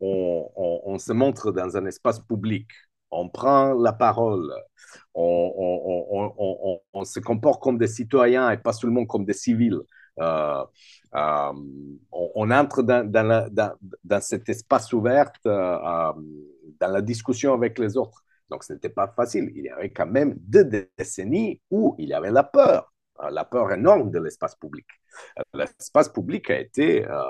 [0.00, 2.68] on, se montre dans un espace public,
[3.14, 4.52] on prend la parole,
[5.14, 9.80] on, se comporte comme des citoyens et pas seulement comme des civils.
[10.20, 10.64] Euh,
[11.12, 16.14] on, entre dans, cet espace ouvert dans
[16.80, 18.24] la discussion avec les autres.
[18.50, 19.50] Donc, ce n'était pas facile.
[19.54, 20.64] Il y avait quand même deux
[20.98, 22.92] décennies où il y avait la peur,
[23.30, 24.86] la peur énorme de l'espace public.
[25.38, 27.22] Euh, l'espace public a été euh,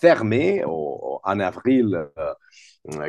[0.00, 2.08] fermé en avril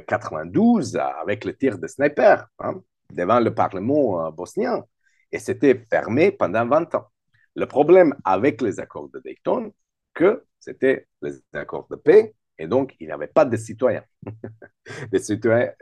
[0.07, 4.83] 92 euh, avec le tir de sniper hein, devant le Parlement bosnien.
[5.31, 7.07] Et c'était fermé pendant 20 ans.
[7.55, 9.71] Le problème avec les accords de Dayton,
[10.13, 14.03] que c'était les accords de paix, et donc il n'y avait pas de citoyens.
[15.11, 15.73] les citoyens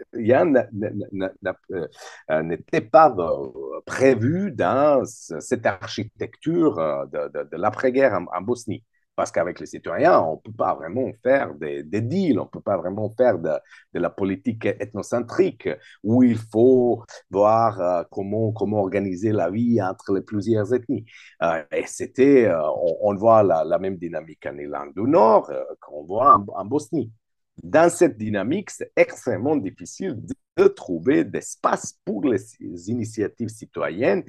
[0.55, 8.83] euh, n'étaient pas euh, prévus dans cette architecture euh, de, l'après-guerre en, Bosnie.
[9.21, 12.59] Parce qu'avec les citoyens, on ne peut pas vraiment faire des, deals, on ne peut
[12.59, 13.51] pas vraiment faire de,
[13.93, 15.69] la politique ethnocentrique
[16.03, 21.05] où il faut voir comment, comment organiser la vie entre les plusieurs ethnies.
[21.71, 22.51] et c'était,
[23.03, 27.11] on, voit la, même dynamique en Irlande du Nord qu'on voit en Bosnie
[27.61, 30.17] dans cette dynamique, c'est extrêmement difficile
[30.57, 32.41] de trouver d'espace pour les
[32.89, 34.23] initiatives citoyennes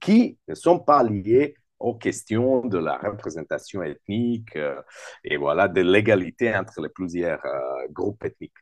[0.00, 4.80] qui ne sont pas liées aux questions de la représentation ethnique euh,
[5.24, 8.52] et voilà, de l'égalité entre les plusieurs euh, groupes ethniques.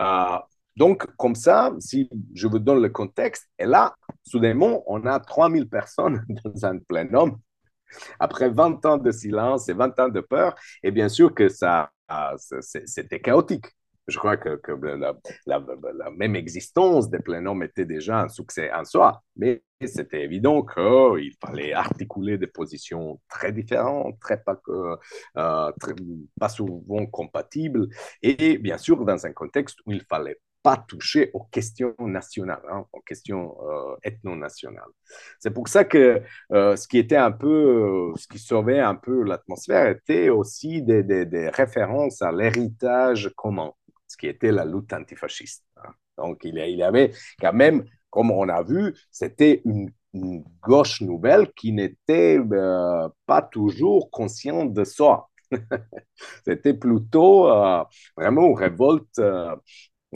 [0.00, 0.38] Euh,
[0.76, 5.68] donc, comme ça, si je vous donne le contexte, et là, soudainement, on a 3000
[5.68, 7.38] personnes dans un plénum
[8.18, 11.90] après 20 ans de silence et 20 ans de peur, et bien sûr que ça
[12.60, 13.66] c'était chaotique.
[14.06, 14.60] Je crois que,
[15.46, 21.32] la, même existence des plénums était déjà un succès en soi, mais c'était évident qu'il
[21.40, 25.72] fallait articuler des positions très différentes, très pas, euh,
[26.48, 27.88] souvent compatibles,
[28.22, 32.86] et bien sûr dans un contexte où il fallait pas toucher aux questions nationales, hein,
[32.90, 34.90] aux questions euh, ethno-nationales.
[35.38, 38.94] C'est pour ça que euh, ce qui était un peu, euh, ce qui sauvait un
[38.94, 43.72] peu l'atmosphère était aussi des, références à l'héritage commun,
[44.14, 45.64] ce qui était la lutte antifasciste.
[45.76, 45.90] Hein.
[46.16, 49.90] Donc il y avait quand même, comme on a vu, c'était une,
[50.62, 52.38] gauche nouvelle qui n'était
[53.26, 55.28] pas toujours consciente de soi.
[56.44, 57.48] C'était plutôt
[58.16, 59.20] vraiment une révolte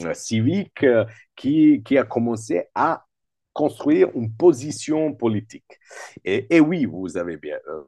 [0.05, 1.03] euh, civique euh,
[1.35, 3.05] qui, a commencé à
[3.51, 5.77] construire une position politique.
[6.23, 7.83] Et, oui, vous avez euh,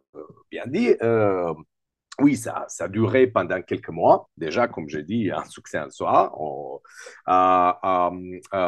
[0.49, 0.93] bien dit,
[2.21, 5.89] oui, ça, ça a duré pendant quelques mois, déjà, comme je dis, un succès en
[5.89, 6.31] soi.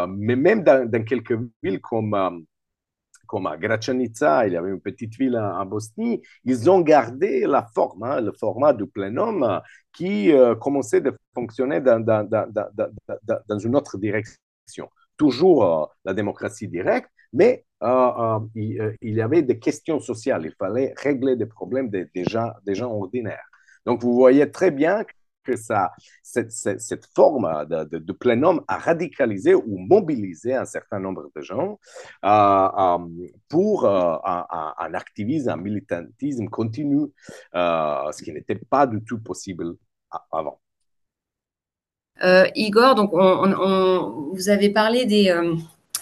[0.08, 2.46] mais même dans, quelques villes comme
[3.34, 7.66] comme à Gračanica, il y avait une petite ville en, Bosnie, ils ont gardé la
[7.74, 9.60] forme, hein, le format du plénum
[9.92, 14.88] qui euh, commençait de fonctionner dans, dans, dans, une autre direction.
[15.18, 17.73] Toujours euh, la démocratie directe, mais euh,
[18.56, 20.44] il, il, y avait des questions sociales.
[20.46, 23.50] Il fallait régler des problèmes des, gens, des gens ordinaires.
[23.86, 25.04] Donc, vous voyez très bien
[25.44, 25.92] que ça,
[26.24, 31.80] cette, forme de, de, plénum a radicalisé ou mobilisé un certain nombre de gens
[32.24, 37.12] euh, euh, pour euh, un, activisme, un militantisme continu,
[37.54, 39.76] ce qui n'était pas du tout possible
[40.32, 40.60] avant.
[42.56, 45.34] Igor, donc on, vous avez parlé des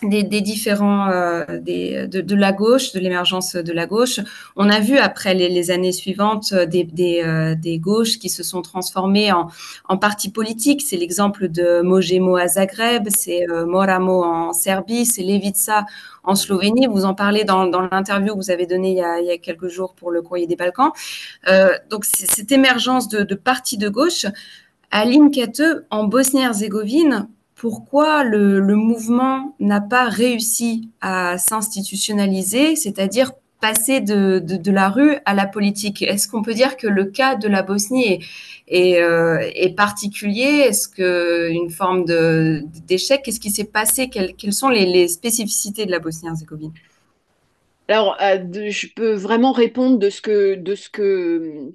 [0.04, 4.20] des, différents euh, de, la gauche, de l'émergence de la gauche.
[4.56, 8.44] On a vu après les, années suivantes euh, des, des, euh, des, gauches qui se
[8.44, 9.50] sont transformées en,
[9.88, 10.82] en partis politiques.
[10.82, 15.86] C'est l'exemple de Mojemo à Zagreb, c'est Moramo en Serbie, c'est Levica
[16.24, 16.88] en Slovénie.
[16.88, 19.94] Vous en parlez dans, dans l'interview que vous avez donnée il y, a, quelques jours
[19.94, 20.92] pour le Courrier des Balkans.
[21.90, 24.26] donc cette émergence de, de partis de gauche.
[24.92, 27.30] Aline Kate, en Bosnie-Herzégovine,
[27.62, 35.46] pourquoi le, mouvement n'a pas réussi à s'institutionnaliser, c'est-à-dire passer de, la rue à la
[35.46, 36.02] politique?
[36.02, 38.26] Est-ce qu'on peut dire que le cas de la Bosnie
[38.68, 39.48] est, euh,
[39.78, 40.66] particulier?
[40.70, 42.04] Est-ce qu'une forme
[42.88, 43.22] d'échec?
[43.24, 44.10] Qu'est-ce qui s'est passé?
[44.10, 46.74] Quelles, sont les, les, spécificités de la Bosnie-Herzégovine?
[47.88, 48.40] Alors, euh,
[48.72, 51.74] je peux vraiment répondre de ce que, de ce que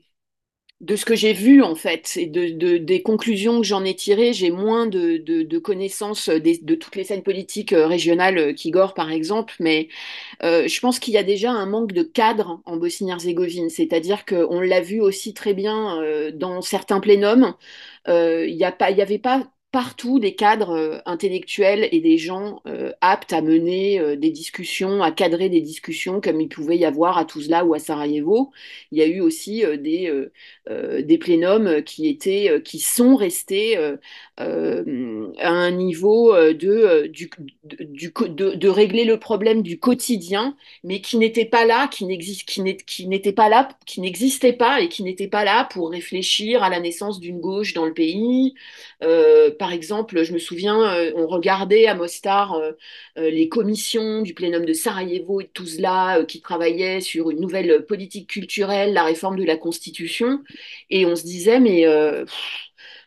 [0.82, 4.34] de ce que j'ai vu en fait et de, des conclusions que j'en ai tirées,
[4.34, 9.54] j'ai moins de, connaissances de toutes les scènes politiques euh, régionales euh, qu'Igor par exemple,
[9.58, 9.88] mais
[10.42, 14.60] euh, je pense qu'il y a déjà un manque de cadre en Bosnie-Herzégovine, c'est-à-dire qu'on
[14.60, 16.02] l'a vu aussi très bien
[16.34, 17.54] dans certains plénums,
[18.06, 19.42] il n'y avait pas
[19.72, 25.02] partout des cadres euh, intellectuels et des gens euh, aptes à mener euh, des discussions,
[25.02, 28.52] à cadrer des discussions comme il pouvait y avoir à Tuzla ou à Sarajevo.
[28.90, 30.10] Il y a eu aussi des,
[30.68, 33.76] des plénums qui, étaient, qui sont restés
[34.38, 34.48] à
[35.48, 42.06] un niveau de, de, régler le problème du quotidien, mais qui n'était pas là, qui
[42.06, 46.80] n'était pas là, qui n'existait pas et qui n'était pas là pour réfléchir à la
[46.80, 48.54] naissance d'une gauche dans le pays.
[49.66, 52.70] Par exemple, je me souviens, euh, on regardait à Mostar euh,
[53.18, 57.84] euh, les commissions du plénum de Sarajevo et de Tuzla qui travaillaient sur une nouvelle
[57.84, 60.44] politique culturelle, la réforme de la Constitution,
[60.88, 61.84] et on se disait, mais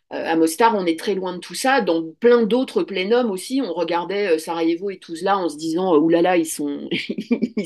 [0.10, 1.80] à Mostar, on est très loin de tout ça.
[1.80, 6.46] Dans plein d'autres plénums aussi, on regardait Sarajevo et Tuzla en se disant oulala, ils
[6.46, 6.90] sont,
[7.56, 7.66] ils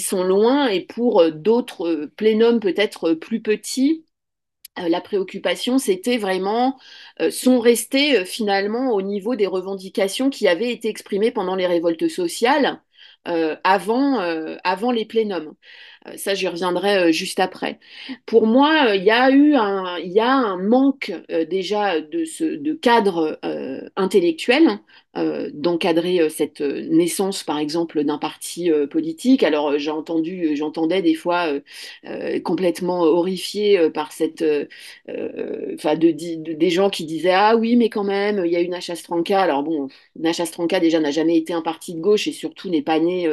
[0.00, 0.68] sont, loin.
[0.68, 4.04] Et pour d'autres plénums peut-être plus petits,
[4.76, 6.78] la préoccupation, c'était vraiment,
[7.20, 11.66] euh, sont restés euh, finalement au niveau des revendications qui avaient été exprimées pendant les
[11.66, 12.80] révoltes sociales
[13.64, 14.20] avant,
[14.92, 15.54] les plénums.
[16.16, 17.80] ça, j'y reviendrai juste après.
[18.26, 21.10] Pour moi, il y a eu un, manque
[21.48, 23.38] déjà de cadre
[23.96, 24.78] intellectuel
[25.16, 29.42] euh, d'encadrer euh, cette euh, naissance, par exemple, d'un parti politique.
[29.42, 31.48] Alors, j'ai entendu, j'entendais des fois
[32.44, 34.44] complètement horrifié par cette,
[35.08, 38.78] enfin, de, des gens qui disaient ah oui, mais quand même, il y a une
[38.80, 39.40] Stranka.
[39.40, 40.44] Alors bon, Nacha
[40.80, 43.24] déjà n'a jamais été un parti de gauche et surtout n'est pas né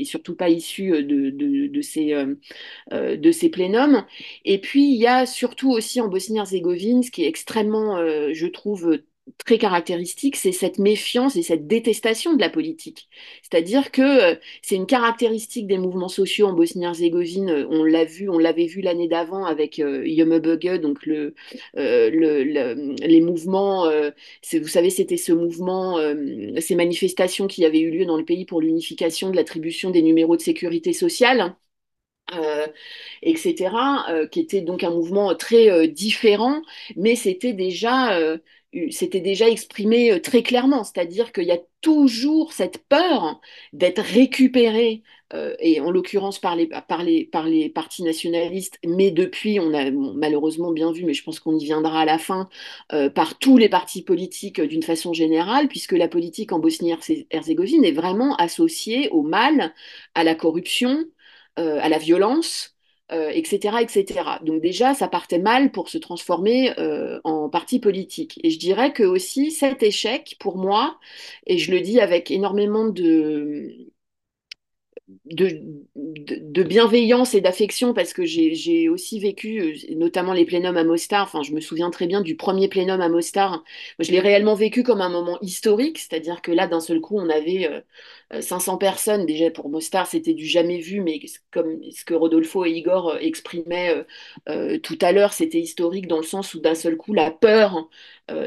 [0.00, 2.14] et surtout pas issu de, de, de ces
[2.92, 4.04] de ces plénums.
[4.44, 7.98] Et puis il y a surtout aussi en Bosnie-Herzégovine, ce qui est extrêmement,
[8.32, 8.98] je trouve,
[9.38, 13.08] très caractéristique, c'est cette méfiance et cette détestation de la politique.
[13.42, 17.50] C'est-à-dire que euh, c'est une caractéristique des mouvements sociaux en Bosnie-Herzégovine.
[17.50, 20.04] Euh, on l'a vu, on l'avait vu l'année d'avant avec euh,
[20.78, 21.34] donc le,
[21.76, 22.42] euh, le,
[23.06, 23.90] les mouvements.
[24.52, 25.98] vous savez, c'était ce mouvement,
[26.60, 30.36] ces manifestations qui avaient eu lieu dans le pays pour l'unification de l'attribution des numéros
[30.36, 31.54] de sécurité sociale.
[33.22, 33.70] etc.,
[34.30, 36.62] qui était donc un mouvement très différent,
[36.96, 38.18] mais c'était déjà
[38.90, 43.40] c'était déjà exprimé euh, très clairement, c'est-à-dire qu'il y a toujours cette peur
[43.72, 45.02] d'être récupéré,
[45.34, 49.72] euh, et en l'occurrence par les, par, les, par les partis nationalistes, mais depuis, on
[49.74, 52.48] a malheureusement bien vu, mais je pense qu'on y viendra à la fin,
[52.92, 57.92] euh, par tous les partis politiques d'une façon générale, puisque la politique en Bosnie-Herzégovine est
[57.92, 59.74] vraiment associée au mal,
[60.14, 61.04] à la corruption,
[61.56, 62.77] à la violence
[63.10, 64.38] euh, etc.
[64.42, 68.38] Donc déjà, ça partait mal pour se transformer euh, en parti politique.
[68.44, 70.98] Et je dirais que aussi cet échec, pour moi,
[71.46, 73.88] et je le dis avec énormément de,
[76.64, 81.22] bienveillance et d'affection parce que j'ai aussi vécu, euh, notamment les plénums à Mostar.
[81.24, 83.64] Enfin, je me souviens très bien du premier plénum à Mostar.
[83.98, 87.30] Je l'ai réellement vécu comme un moment historique, c'est-à-dire que là, d'un seul coup, on
[87.30, 87.84] avait
[88.40, 89.26] 500 euh, personnes.
[89.26, 91.20] Déjà, pour Mostar, c'était du jamais vu, mais
[91.50, 93.94] comme ce que Rodolfo et Igor euh, exprimaient
[94.82, 97.88] tout à l'heure, c'était historique dans le sens où d'un seul coup, la peur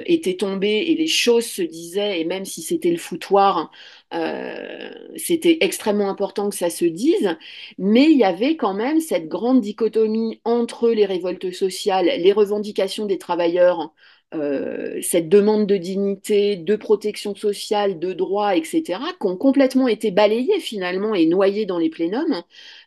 [0.05, 3.71] était tombée et les choses se disaient, et même si c'était le foutoir,
[4.13, 7.37] euh, c'était extrêmement important que ça se dise,
[7.77, 13.05] mais il y avait quand même cette grande dichotomie entre les révoltes sociales, les revendications
[13.05, 13.93] des travailleurs,
[14.33, 20.09] euh, cette demande de dignité, de protection sociale, de droits, etc., qui ont complètement été
[20.09, 22.41] balayées finalement et noyées dans les plénums,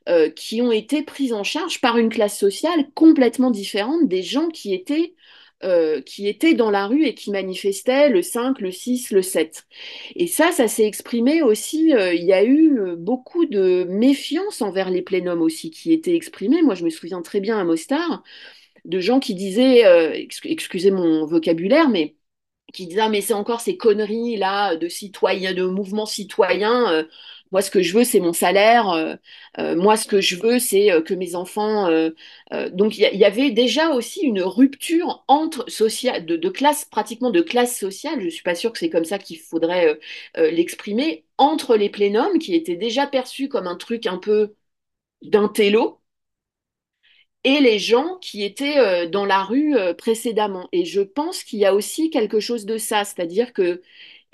[0.09, 4.49] euh, qui ont été prises en charge par une classe sociale complètement différente des gens
[4.49, 5.15] qui étaient
[5.63, 9.65] euh, qui étaient dans la rue et qui manifestaient le 5, le 6, le 7.
[10.15, 15.01] Et ça, ça s'est exprimé aussi, il y a eu beaucoup de méfiance envers les
[15.01, 16.61] plénums aussi qui étaient exprimés.
[16.63, 18.23] Moi, je me souviens très bien à Mostar
[18.85, 19.83] de gens qui disaient,
[20.45, 22.17] excusez mon vocabulaire, mais
[22.73, 27.07] qui disaient, ah, mais c'est encore ces conneries là de citoyens, de mouvements citoyens
[27.55, 28.89] moi, ce que je veux, c'est mon salaire.
[28.91, 29.15] Euh,
[29.61, 31.89] euh, moi, ce que je veux, c'est euh, que mes enfants.
[32.73, 37.79] donc, il y, avait déjà aussi une rupture entre social, de, classe, pratiquement de classe
[37.79, 38.21] sociale.
[38.21, 39.99] Je ne suis pas sûre que c'est comme ça qu'il faudrait
[40.37, 44.55] l'exprimer entre les plénums, qui étaient déjà perçus comme un truc un peu
[45.23, 46.01] d'un télo
[47.45, 50.69] et les gens qui étaient euh, dans la rue euh, précédemment.
[50.73, 53.83] Et je pense qu'il y a aussi quelque chose de ça, c'est-à-dire que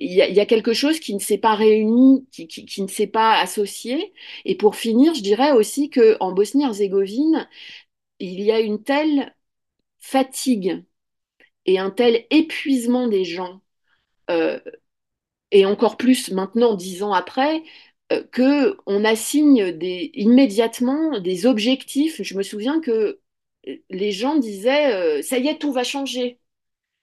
[0.03, 4.15] il y, a, quelque chose qui ne s'est pas réuni, qui, ne s'est pas associé.
[4.47, 7.47] Et pour finir, je dirais aussi qu'en Bosnie-Herzégovine,
[8.19, 9.35] il y a une telle
[9.99, 10.85] fatigue
[11.67, 13.61] et un tel épuisement des gens,
[14.31, 14.59] euh,
[15.51, 17.63] et encore plus maintenant, dix ans après,
[18.33, 19.73] que on assigne
[20.15, 22.23] immédiatement des objectifs.
[22.23, 23.21] Je me souviens que
[23.91, 26.39] les gens disaient euh, ça y est, tout va changer.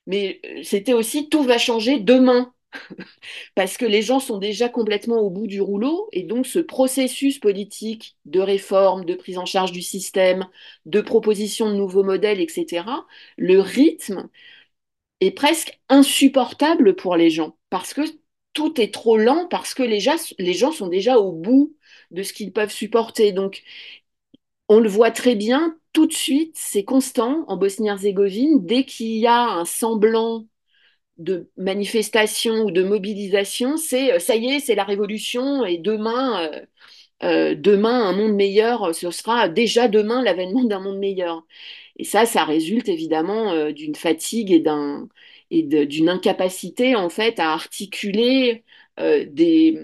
[0.06, 2.54] Mais euh, c'était aussi tout va changer demain.
[3.54, 7.38] Parce que les gens sont déjà complètement au bout du rouleau et donc ce processus
[7.38, 10.46] politique de réforme, de prise en charge du système,
[10.86, 13.06] de proposition de nouveaux modèles, etc.,
[13.38, 14.28] le rythme
[15.20, 18.02] est presque insupportable pour les gens parce que
[18.58, 21.76] tout est trop lent parce que les gens, sont déjà au bout
[22.10, 23.30] de ce qu'ils peuvent supporter.
[23.30, 23.62] Donc,
[24.68, 28.66] on le voit très bien, tout de suite, c'est constant en Bosnie-Herzégovine.
[28.66, 30.44] Dès qu'il y a un semblant
[31.18, 36.42] de manifestation ou de mobilisation, c'est euh, ça y est, c'est la révolution et demain,
[36.52, 36.60] euh,
[37.24, 41.46] euh, demain, un monde meilleur, ce sera déjà demain l'avènement d'un monde meilleur.
[41.96, 45.08] Et ça, ça résulte évidemment d'une fatigue et d'un
[45.50, 48.64] et d'une incapacité en fait à articuler
[49.00, 49.80] euh, des,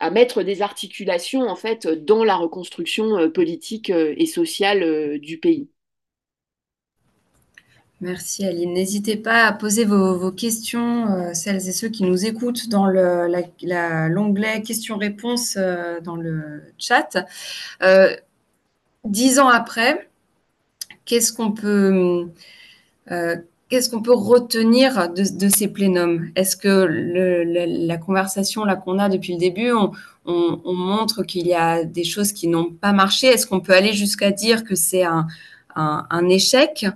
[0.00, 5.38] à mettre des articulations en fait dans la reconstruction euh, politique euh, et sociale du
[5.38, 5.68] pays.
[8.00, 8.72] Merci Aline.
[8.74, 15.56] N'hésitez pas à poser vos, questions, celles et ceux qui nous écoutent, dans l'onglet questions-réponses
[15.56, 17.26] dans le chat.
[19.04, 20.10] Dix ans après,
[21.06, 22.28] qu'est-ce qu'on peut,
[23.68, 26.30] qu'est-ce qu'on peut retenir de, ces plénums?
[26.36, 26.86] Est-ce que
[27.86, 29.92] la conversation là qu'on a depuis le début, on,
[30.24, 33.28] on, on montre qu'il y a des choses qui n'ont pas marché?
[33.28, 36.86] Est-ce qu'on peut aller jusqu'à dire que c'est un, échec?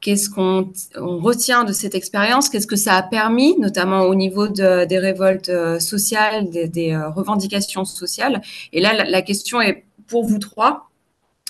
[0.00, 2.48] Qu'est-ce qu'on on retient de cette expérience?
[2.48, 7.10] Qu'est-ce que ça a permis, notamment au niveau de, des révoltes euh, sociales, des, euh,
[7.10, 8.40] revendications sociales?
[8.72, 10.90] Et là, la, question est pour vous trois,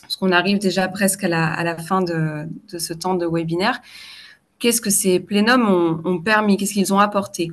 [0.03, 3.81] parce qu'on arrive déjà presque à la, fin de, ce temps de webinaire.
[4.61, 7.51] Qu'est-ce que ces plénums ont, ont permis Qu'est-ce qu'ils ont apporté?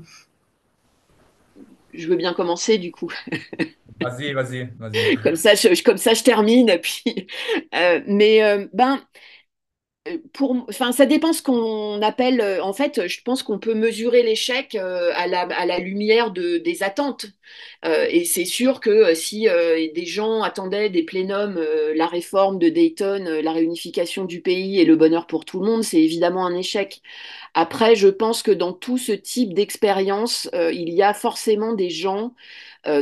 [1.93, 3.11] Je veux bien commencer du coup.
[3.99, 5.17] Vas-y, vas-y, vas-y.
[5.23, 6.79] Comme ça, je, comme ça, je termine.
[6.81, 7.27] Puis,
[7.75, 9.01] euh, mais euh, ben,
[10.33, 12.41] pour, enfin, ça dépend ce qu'on appelle.
[12.61, 16.57] En fait, je pense qu'on peut mesurer l'échec euh, à la, à la lumière de,
[16.57, 17.25] des attentes.
[17.85, 21.59] Euh, et c'est sûr que euh, si euh, des gens attendaient des plénums,
[21.95, 25.83] la réforme de Dayton, la réunification du pays et le bonheur pour tout le monde,
[25.83, 27.01] c'est évidemment un échec.
[27.53, 32.33] Après, je pense que dans tout ce type d'expérience, il y a forcément des gens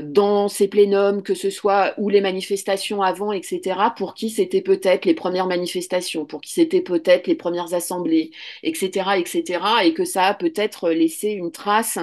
[0.02, 5.06] dans ces plénums, que ce soit ou les manifestations avant, etc., pour qui c'était peut-être
[5.06, 8.32] les premières manifestations, pour qui c'était peut-être les premières assemblées,
[8.64, 12.00] etc., etc., et que ça a peut-être laissé une trace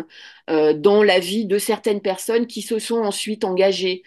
[0.48, 4.02] dans la vie de certaines personnes qui se sont ensuite engagées.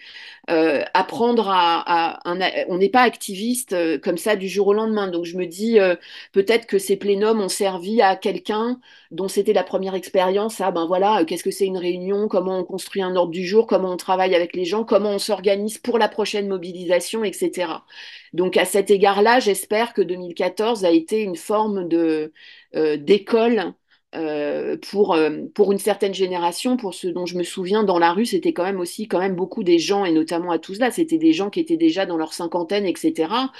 [0.48, 1.80] Euh, apprendre à,
[2.20, 5.08] à un, on n'est pas activiste euh, comme ça du jour au lendemain.
[5.08, 5.96] Donc je me dis euh,
[6.32, 8.78] peut-être que ces plénums ont servi à quelqu'un
[9.10, 10.60] dont c'était la première expérience.
[10.60, 12.28] Ah ben voilà, qu'est-ce que c'est une réunion?
[12.28, 13.66] Comment on construit un ordre du jour?
[13.66, 14.84] Comment on travaille avec les gens?
[14.84, 17.84] Comment on s'organise pour la prochaine mobilisation, etc.
[18.32, 22.32] Donc à cet égard-là, j'espère que 2014 a été une forme de
[22.74, 23.72] d'école
[24.14, 28.12] euh, pour, euh, pour une certaine génération, pour ce dont je me souviens, dans la
[28.12, 31.18] rue, c'était quand même aussi quand même beaucoup des gens, et notamment à Tuzla, c'était
[31.18, 33.50] des gens qui étaient déjà dans leur cinquantaine, etc.,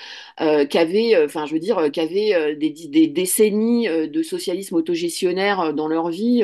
[0.41, 5.75] euh, qui avaient, enfin, je veux dire, qui avaient des, des, décennies de socialisme autogestionnaire
[5.75, 6.43] dans leur vie,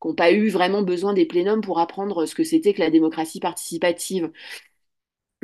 [0.00, 2.90] qui n'ont pas eu vraiment besoin des plénums pour apprendre ce que c'était que la
[2.90, 4.30] démocratie participative.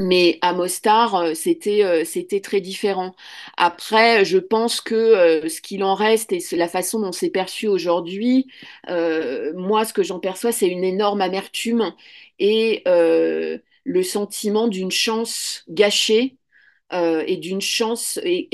[0.00, 3.14] Mais à Mostar, euh, c'était euh, c'était très différent.
[3.56, 7.66] Après, je pense que euh, ce qu'il en reste et la façon dont c'est perçu
[7.66, 8.46] aujourd'hui,
[9.56, 11.92] moi, ce que j'en perçois, c'est une énorme amertume
[12.38, 16.36] et le sentiment d'une chance gâchée
[16.92, 18.46] et d'une chance et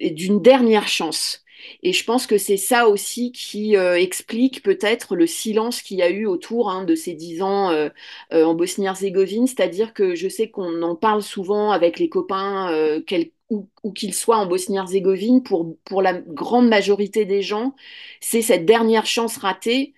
[0.00, 1.41] d'une dernière chance.
[1.82, 6.02] Et je pense que c'est ça aussi qui euh, explique peut-être le silence qu'il y
[6.02, 7.88] a eu autour hein, de ces dix ans euh,
[8.32, 9.46] euh, en Bosnie-Herzégovine.
[9.46, 14.14] C'est-à-dire que je sais qu'on en parle souvent avec les copains, quel, où, où qu'ils
[14.14, 17.74] soient en Bosnie-Herzégovine, pour, pour la grande majorité des gens,
[18.20, 19.94] c'est cette dernière chance ratée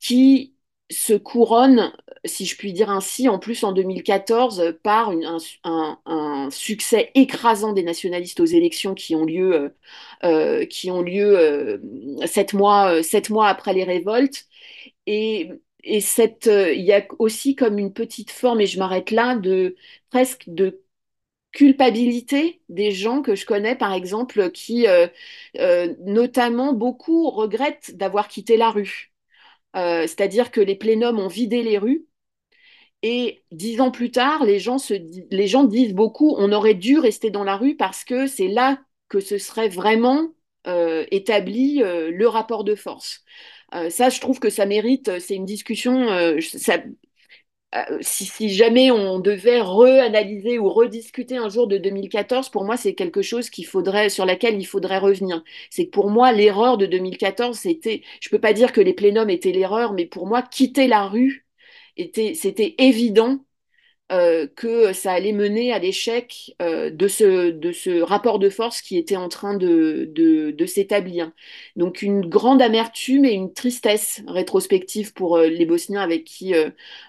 [0.00, 0.54] qui
[0.90, 1.92] se couronne,
[2.24, 7.82] si je puis dire ainsi, en plus en 2014, par une, un, succès écrasant des
[7.82, 9.68] nationalistes aux élections qui ont lieu, euh,
[10.24, 11.78] euh qui ont lieu euh,
[12.26, 14.46] sept, mois, euh, sept mois après les révoltes.
[15.06, 15.50] Et,
[15.84, 19.76] et cette, il y a aussi comme une petite forme, et je m'arrête là, de
[20.10, 20.84] presque de
[21.54, 25.06] culpabilité des gens que je connais, par exemple, qui euh,
[25.58, 29.12] euh, notamment beaucoup regrettent d'avoir quitté la rue.
[29.76, 32.06] Euh, c'est-à-dire que les plénums ont vidé les rues.
[33.06, 34.94] Et dix ans plus tard, les gens, se,
[35.30, 38.80] les gens disent beaucoup, on aurait dû rester dans la rue parce que c'est là
[39.08, 40.30] que ce serait vraiment
[41.10, 43.22] établi le rapport de force.
[43.90, 46.08] ça, je trouve que ça mérite, c'est une discussion,
[47.74, 52.94] euh, si, jamais on devait reanalyser ou rediscuter un jour de 2014, pour moi, c'est
[52.94, 55.42] quelque chose sur laquelle il faudrait revenir.
[55.70, 59.30] C'est que pour moi, l'erreur de 2014, c'était, je peux pas dire que les plénums
[59.30, 61.43] étaient l'erreur, mais pour moi, quitter la rue
[61.96, 63.40] était, c'était évident
[64.12, 69.16] euh, que ça allait mener à l'échec euh, de, ce, rapport de force qui était
[69.16, 71.32] en train de, s'établir.
[71.76, 76.52] Donc une grande amertume et une tristesse rétrospective pour euh, les Bosniens avec qui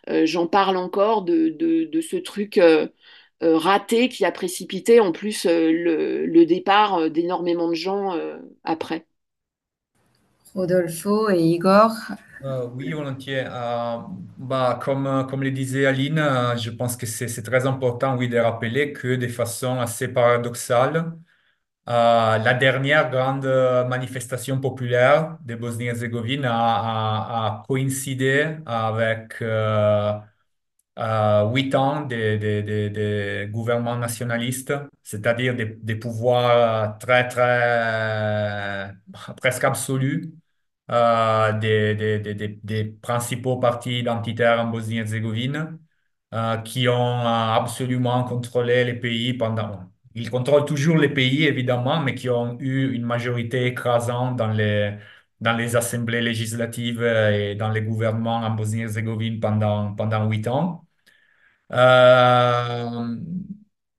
[0.08, 2.62] j'en parle encore de, ce truc
[3.42, 8.18] raté qui a précipité en plus le départ d'énormément de gens
[8.64, 9.06] après.
[10.54, 11.92] Rodolfo et Igor,
[12.46, 13.44] euh, oui, volontiers.
[13.48, 13.98] Euh,
[14.38, 18.38] bah, comme, comme le disait Aline, euh, je pense que c'est très important oui, de
[18.38, 21.14] rappeler que de façon assez paradoxale,
[21.88, 23.46] la dernière grande
[23.90, 29.44] manifestation populaire de Bosnie-Herzégovine a, coïncidé avec
[31.54, 34.74] huit ans de, de, de, gouvernement nationaliste,
[35.04, 38.94] c'est-à-dire des, des pouvoirs très, très,
[39.36, 40.34] presque absolus
[40.92, 45.80] euh, des, des, des, des, principaux partis identitaires en Bosnie-Herzégovine
[46.34, 47.26] euh, qui ont euh,
[47.56, 49.92] absolument contrôlé les pays pendant...
[50.16, 54.98] Ils contrôlent toujours les pays, évidemment, mais qui ont eu une majorité écrasante dans les,
[55.42, 60.86] dans les assemblées législatives et dans les gouvernements en Bosnie-Herzégovine pendant, pendant huit ans.
[61.74, 63.18] Euh,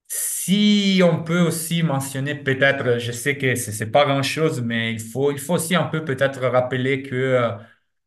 [0.09, 5.01] si on peut aussi mentionner peut-être, je sais que ce n'est pas grand-chose, mais il
[5.01, 7.51] faut, il faut aussi un peu peut-être rappeler que euh,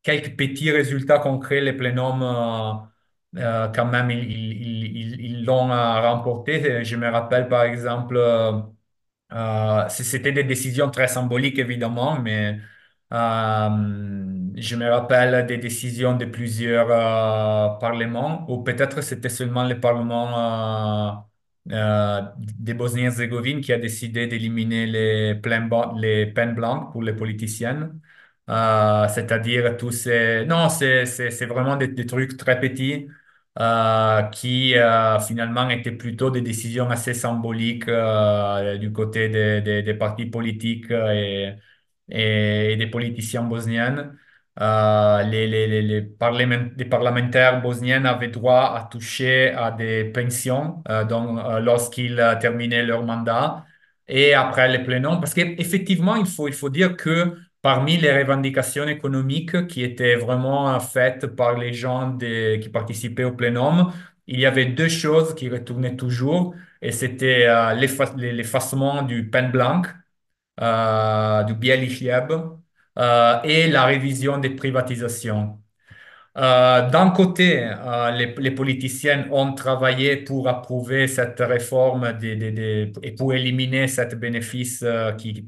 [0.03, 6.83] quelques petits résultats concrets, les plénums, euh, euh, quand même, ils l'ont remporté.
[6.83, 8.17] Je me rappelle par exemple,
[9.89, 12.59] c'était des décisions très symboliques évidemment, mais
[13.11, 16.87] je me rappelle des décisions de plusieurs
[17.79, 21.28] parlements, ou peut-être c'était seulement le parlement
[21.71, 25.33] euh, des Bosnie-Herzégovine qui a décidé d'éliminer les,
[25.97, 27.99] les peines blanches pour les politiciennes.
[28.49, 30.45] Euh, c'est-à-dire tous ces...
[30.45, 31.05] Non, c'est
[31.45, 33.07] vraiment des, des, trucs très petits
[33.59, 34.73] euh, qui
[35.27, 37.85] finalement étaient plutôt des décisions assez symboliques
[38.79, 41.55] du côté des, des, partis politiques et,
[42.09, 44.13] et, des politiciens bosniens.
[44.61, 46.01] Euh, les, les, les,
[46.85, 53.65] parlementaires bosniens avaient droit à toucher à des pensions euh, euh, lorsqu'ils terminaient leur mandat
[54.07, 55.19] et après les plénums.
[55.21, 60.77] Parce qu'effectivement, il faut, il faut dire que parmi les revendications économiques qui étaient vraiment
[60.79, 63.91] faites par les gens qui participaient au plénum,
[64.27, 69.81] il y avait deux choses qui retournaient toujours et c'était l'effacement du pen blanc,
[71.47, 72.58] du bieli euh,
[73.43, 75.59] et la révision des privatisations.
[76.37, 83.33] Euh, d'un côté, euh, les, les, politiciens ont travaillé pour approuver cette réforme et pour
[83.33, 84.85] éliminer cette bénéfice,
[85.17, 85.45] qui,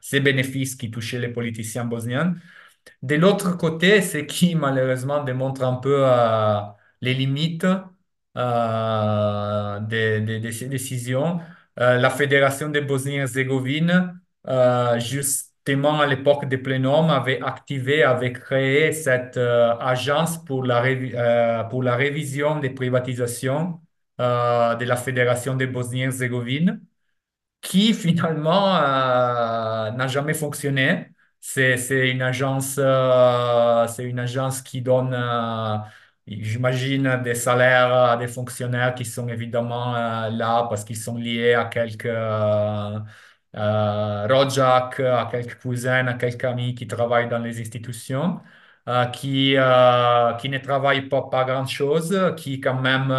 [0.00, 2.34] ces bénéfices qui touchaient les politiciens bosniens.
[3.02, 6.04] De l'autre côté, ce qui malheureusement démontre un peu
[7.00, 7.66] les limites
[8.34, 11.40] de, ces décisions,
[11.76, 14.20] la Fédération de Bosnie-Herzégovine,
[14.98, 21.64] juste à l'époque des plénums, avait activé, avait créé cette euh, agence pour la, euh,
[21.64, 23.80] pour la révision des privatisations
[24.20, 26.80] euh, de la Fédération de Bosnie-Herzégovine,
[27.62, 31.10] qui finalement n'a jamais fonctionné.
[31.40, 35.14] C'est une agence, c'est une agence qui donne,
[36.26, 39.92] j'imagine, des salaires à des fonctionnaires qui sont évidemment
[40.28, 42.08] là parce qu'ils sont liés à quelques
[43.56, 48.40] Rojak, à quelques cousins, quelques amis qui travaillent dans les institutions,
[48.88, 53.10] euh, qui, euh, qui ne travaillent pas, pas grand-chose, qui quand même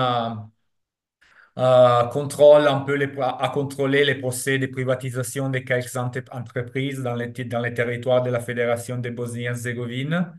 [2.11, 7.27] contrôlent un peu les, à contrôler les procès de privatisation de quelques entreprises dans les,
[7.29, 10.33] dans les territoires de la Fédération de Bosnie-Herzégovine.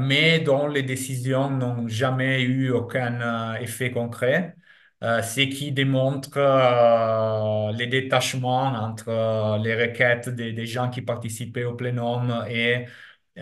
[0.00, 4.56] mais dont les décisions n'ont jamais eu aucun effet concret.
[5.04, 11.62] Euh, ce qui démontre euh, les détachements entre euh, les requêtes des, gens qui participaient
[11.64, 12.86] au plénum et,
[13.36, 13.40] et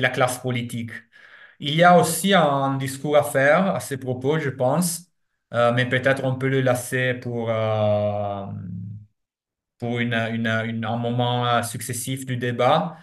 [0.00, 0.92] la classe politique?
[1.60, 5.12] il y a aussi un discours à faire à ces propos, je pense,
[5.52, 7.50] mais peut-être on peut le laisser pour,
[9.78, 12.96] pour une, une, un moment successif du débat,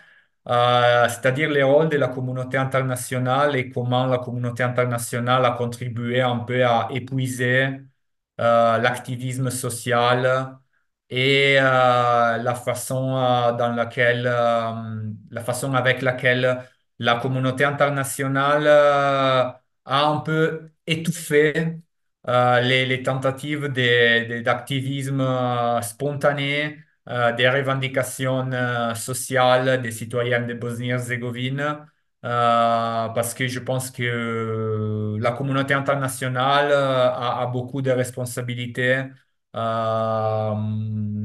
[0.47, 6.21] Euh, c'est-à-dire les rôles de la communauté internationale et comment la communauté internationale a contribué
[6.21, 7.69] un peu à épuiser
[8.41, 10.57] euh, l'activisme social
[11.09, 16.63] et euh, la façon euh, dans laquelle, la façon avec laquelle
[16.99, 21.79] la communauté internationale a un peu étouffé
[22.27, 23.67] les, les tentatives
[24.43, 25.23] d'activisme
[25.81, 31.59] spontané, euh, des revendications euh, sociales des citoyens de Bosnie-Herzégovine,
[32.25, 39.03] euh, parce que je pense que la communauté internationale a, a beaucoup de responsabilités.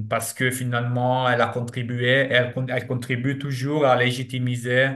[0.09, 4.91] parce que finalement, elle a contribué, elle, elle contribue toujours à légitimiser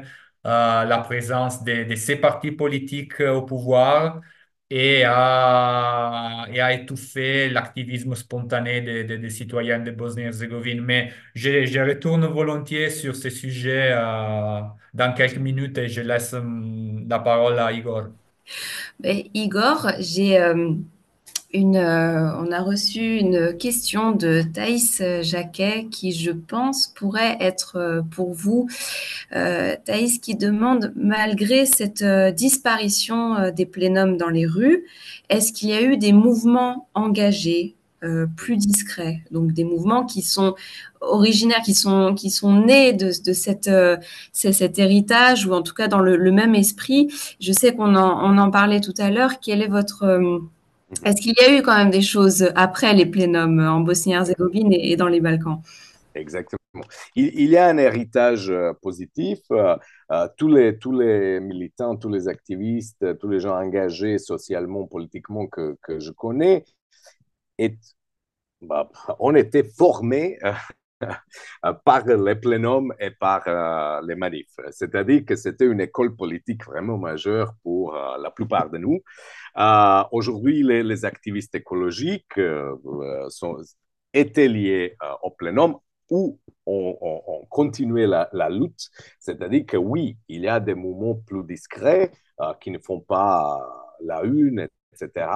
[0.44, 4.20] la présence de, de ces partis politiques au pouvoir
[4.76, 10.80] et à, et à étouffer l'activisme spontané des, des- citoyens de Bosnie-Herzégovine.
[10.82, 14.60] Mais je, je retourne volontiers sur ce sujet euh,
[14.94, 18.08] dans quelques minutes et je laisse hum, la parole à Igor.
[18.98, 20.74] Ben, Igor, j'ai euh,
[21.54, 28.02] euh, on a reçu une question de Thaïs Jacquet qui, je pense, pourrait être euh,
[28.02, 28.68] pour vous.
[29.36, 34.84] Euh, Thaïs qui demande, malgré cette euh, disparition des plénums dans les rues,
[35.28, 37.76] est-ce qu'il y a eu des mouvements engagés
[38.36, 40.54] plus discrets, donc des mouvements qui sont
[41.00, 46.00] originaires, qui sont, qui sont nés de, de cet héritage, ou en tout cas dans
[46.00, 47.08] le, le même esprit.
[47.40, 49.40] Je sais qu'on en, on en parlait tout à l'heure.
[49.40, 50.04] Quel est votre...
[51.02, 54.96] est-ce qu'il y a eu quand même des choses après les plénums en Bosnie-Herzégovine et,
[54.96, 55.60] dans les Balkans?
[56.14, 56.60] Exactement.
[57.16, 59.40] Il, y a un héritage euh, positif.
[59.50, 59.76] Euh,
[60.12, 65.46] euh, tous, les, tous les militants, tous les activistes, tous les gens engagés socialement, politiquement
[65.46, 66.64] que, je connais,
[67.58, 67.78] et,
[68.60, 70.38] bah, on était formés
[71.84, 74.56] par les plénums et par les manifs.
[74.70, 79.00] C'est-à-dire que c'était une école politique vraiment majeure pour la plupart de nous.
[79.56, 82.40] Euh, Aujourd'hui, les, activistes écologiques
[83.28, 83.56] sont,
[84.12, 85.78] étaient liés au plénum
[86.10, 88.90] où on, on, on continuait la, lutte.
[89.20, 92.10] C'est-à-dire que oui, il y a des mouvements plus discrets
[92.60, 93.60] qui ne font pas
[94.02, 95.26] la une, etc.,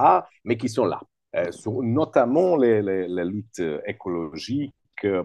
[0.43, 1.01] mais qui sont là.
[1.35, 1.51] Euh,
[1.83, 4.73] notamment les, les, les, luttes écologiques
[5.05, 5.23] euh,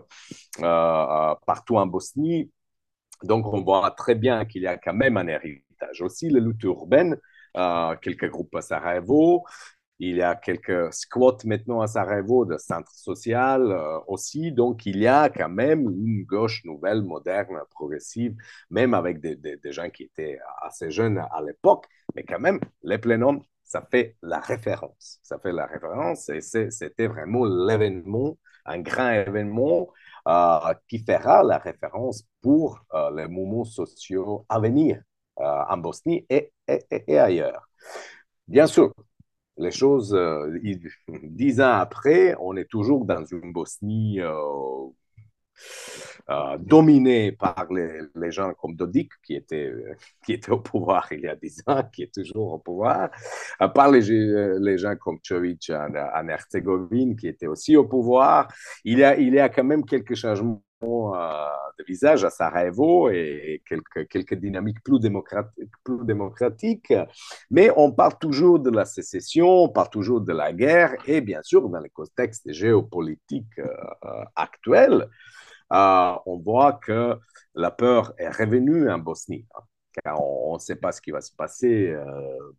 [0.60, 2.50] euh, partout en Bosnie.
[3.22, 6.02] Donc, on voit très bien qu'il y a quand même un héritage.
[6.02, 7.18] Aussi, les luttes urbaines,
[8.00, 9.44] quelques groupes à Sarajevo,
[9.98, 14.52] il y a quelques squats maintenant à Sarajevo de centre social euh, aussi.
[14.52, 18.36] Donc, il y a quand même une gauche nouvelle, moderne, progressive,
[18.70, 21.86] même avec des, des, gens qui étaient assez jeunes à l'époque.
[22.14, 25.20] Mais quand même, les plénums, ça fait la référence.
[25.22, 28.36] Ça fait la référence et c'était vraiment l'événement,
[28.66, 29.88] un grand événement
[30.28, 35.00] euh, qui fera la référence pour euh, les mouvements sociaux à venir
[35.36, 36.52] en Bosnie et,
[37.18, 37.68] ailleurs.
[38.46, 38.92] Bien sûr,
[39.56, 40.58] les choses, euh,
[41.22, 44.32] dix ans après, on est toujours dans une Bosnie euh,
[46.30, 49.72] euh, dominée par les, gens comme Dodik, qui était,
[50.24, 53.10] qui était au pouvoir il y a dix ans, qui est toujours au pouvoir,
[53.74, 58.48] par les, gens comme Chovic en, en Herzégovine, qui était aussi au pouvoir.
[58.84, 60.62] Il y a, il y a quand même quelques changements
[61.78, 66.92] de visage à Sarajevo et quelques, quelques dynamiques plus démocratiques, plus démocratiques.
[67.50, 71.42] Mais on parle toujours de la sécession, on parle toujours de la guerre et bien
[71.42, 75.08] sûr, dans le contexte géopolitique euh, actuel,
[75.72, 77.18] euh, on voit que
[77.54, 79.46] la peur est revenue en Bosnie.
[79.54, 79.62] Hein,
[80.02, 81.90] car on ne sait pas ce qui va se passer.
[81.90, 82.52] Euh,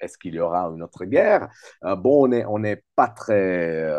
[0.00, 1.48] est-ce qu'il y aura une autre guerre?
[1.84, 3.90] Euh, Bon, on n'est pas très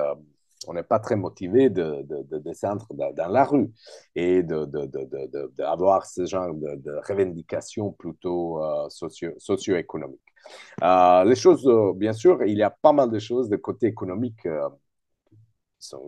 [0.68, 3.72] on n'est pas très motivé de, de, de descendre dans, la rue
[4.16, 10.22] et d'avoir ce genre de, revendications plutôt euh, socio, socio-économiques.
[10.84, 13.88] Euh, les choses, euh, bien sûr, il y a pas mal de choses de côté
[13.88, 14.70] économique euh,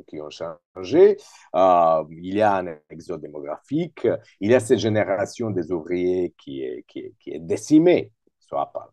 [0.08, 1.18] qui, ont changé.
[1.54, 4.08] Il y a un exode démographique,
[4.40, 8.90] il y a cette génération des ouvriers qui est, décimée, soit par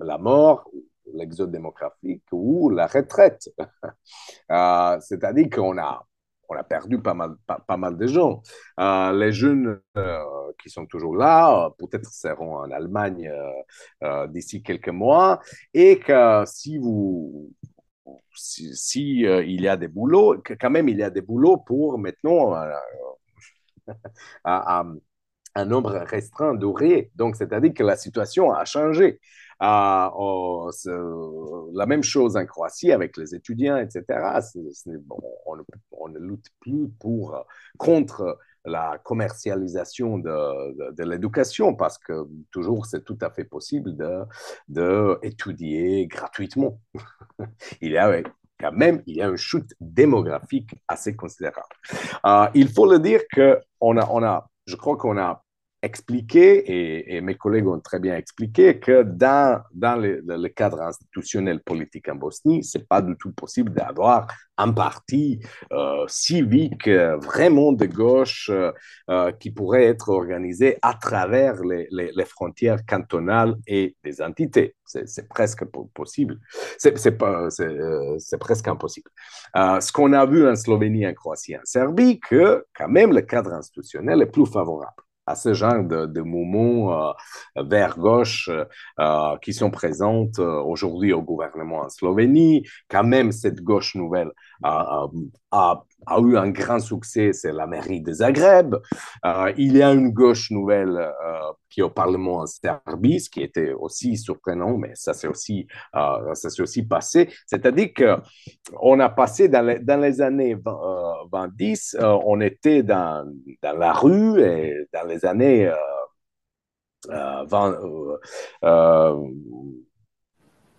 [0.00, 0.70] la mort
[1.14, 3.48] l'exode démographique ou la retraite.
[4.50, 6.04] euh, C'est-à-dire qu'on a,
[6.48, 8.42] on a perdu pas mal, pas, pas mal de gens.
[8.80, 10.24] Euh, les jeunes euh,
[10.62, 13.30] qui sont toujours là, peut-être seront en Allemagne
[14.28, 15.40] d'ici quelques mois,
[15.74, 17.50] et que si vous
[18.32, 22.54] si, il y a des boulots, quand même il y a des boulots pour maintenant
[25.56, 27.10] un nombre restreint d'ouvriers.
[27.14, 29.20] Donc, c'est-à-dire que la situation a changé.
[29.62, 30.70] Euh, oh,
[31.72, 34.04] la même chose en Croatie avec les étudiants, etc.
[35.92, 37.46] on, ne lutte plus pour,
[37.78, 44.24] contre la commercialisation de, de, l'éducation parce que toujours c'est tout à fait possible de,
[44.68, 46.80] de étudier gratuitement.
[47.80, 48.22] il y a
[48.58, 51.66] quand même il y a une chute démographique assez considérable.
[52.26, 55.44] Euh, il faut le dire que on a, on a, je crois qu'on a
[55.86, 61.60] expliqué, et, mes collègues ont très bien expliqué, que dans, dans le, le cadre institutionnel
[61.60, 64.26] politique en Bosnie, ce n'est pas du tout possible d'avoir
[64.58, 65.40] un parti
[65.72, 72.84] euh, civique euh, vraiment de gauche euh, qui pourrait être organisé à travers les, frontières
[72.86, 74.74] cantonales et des entités.
[74.84, 75.64] C'est presque
[75.94, 76.38] possible.
[76.78, 77.18] C'est
[78.38, 79.10] presque impossible.
[79.54, 83.52] ce qu'on a vu en Slovénie, en Croatie, en Serbie, que quand même le cadre
[83.52, 88.50] institutionnel est plus favorable à ce genre de, de mouvements euh, vers gauche
[89.00, 92.66] euh, qui sont présentes euh, aujourd'hui au gouvernement en Slovénie.
[92.88, 94.30] Quand même, cette gauche nouvelle
[94.62, 95.06] a,
[96.06, 98.76] a, eu un grand succès, c'est la mairie de Zagreb.
[99.24, 103.30] Euh, il y a une gauche nouvelle euh, qui est au Parlement en Serbie, ce
[103.30, 107.28] qui était aussi surprenant, mais ça s'est aussi, euh, aussi passé.
[107.46, 110.56] C'est-à-dire qu'on a passé dans les, dans les années
[111.32, 113.26] 20, 10, on était dans,
[113.62, 115.70] dans, la rue et dans les années
[117.08, 117.78] 20,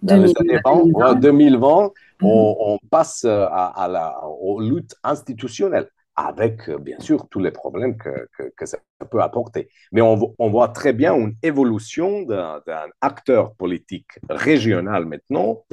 [0.08, 1.91] 2020, 2020
[2.22, 2.30] Mhm.
[2.30, 8.28] on, passe à, la, aux luttes institutionnelles avec euh, bien sûr tous les problèmes que,
[8.55, 8.80] que, ça
[9.12, 9.70] peut apporter.
[9.91, 15.64] Mais on, on, voit très bien une évolution d'un acteur politique régional maintenant,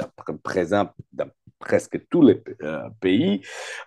[0.42, 1.30] présent dans
[1.64, 3.40] presque tous les euh, pays,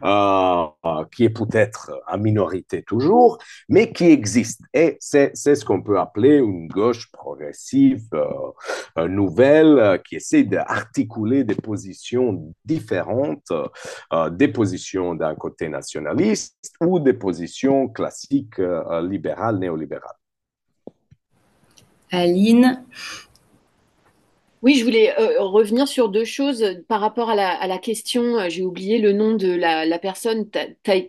[0.03, 3.37] euh, euh, qui est peut-être en minorité toujours,
[3.69, 4.61] mais qui existe.
[4.73, 8.09] Et c'est ce qu'on peut appeler une gauche progressive
[8.97, 13.51] nouvelle qui essaie d'articuler des positions différentes,
[14.31, 18.59] des positions d'un côté nationaliste ou des positions classiques
[19.03, 20.17] libérales, néolibérales.
[22.11, 22.85] Aline,
[24.63, 28.37] oui, je voulais euh, revenir sur deux choses par rapport à la, question.
[28.37, 30.49] Euh, j'ai oublié le nom de la, personne,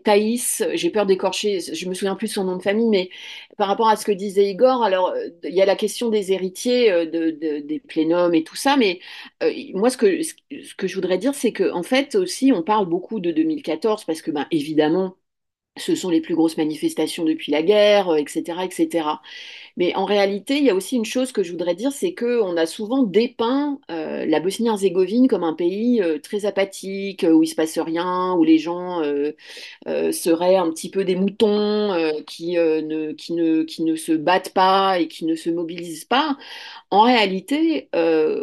[0.05, 0.63] Thaïs.
[0.75, 3.11] J'ai peur d'écorcher, je me souviens plus son nom de famille, mais
[3.57, 6.33] par rapport à ce que disait Igor, alors euh, il y a la question des
[6.33, 9.01] héritiers, des plénums et tout ça, mais
[9.75, 10.21] moi ce que,
[10.87, 14.31] je voudrais dire, c'est qu'en en fait aussi, on parle beaucoup de 2014 parce que,
[14.31, 15.17] ben, évidemment,
[15.79, 19.21] ce sont les plus grosses manifestations depuis la guerre, etc., etc.
[19.79, 22.57] Mais en réalité, il y a aussi une chose que je voudrais dire, c'est qu'on
[22.57, 27.55] a souvent dépeint euh, la Bosnie-Herzégovine comme un pays euh, très apathique, où il se
[27.55, 29.33] passe rien, où les gens euh,
[30.13, 31.95] seraient un petit peu des moutons
[32.27, 36.37] qui, ne, qui, ne, qui ne se battent pas et qui ne se mobilisent pas.
[36.91, 37.89] En réalité,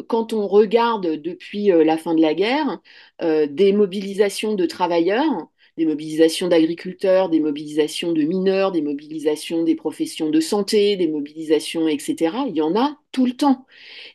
[0.07, 2.79] quand on regarde depuis la fin de la guerre,
[3.21, 10.29] des mobilisations de travailleurs, des mobilisations d'agriculteurs, des mobilisations de mineurs, des mobilisations des professions
[10.29, 12.37] de santé, des mobilisations, etc.
[12.47, 13.65] Il y en a tout le temps.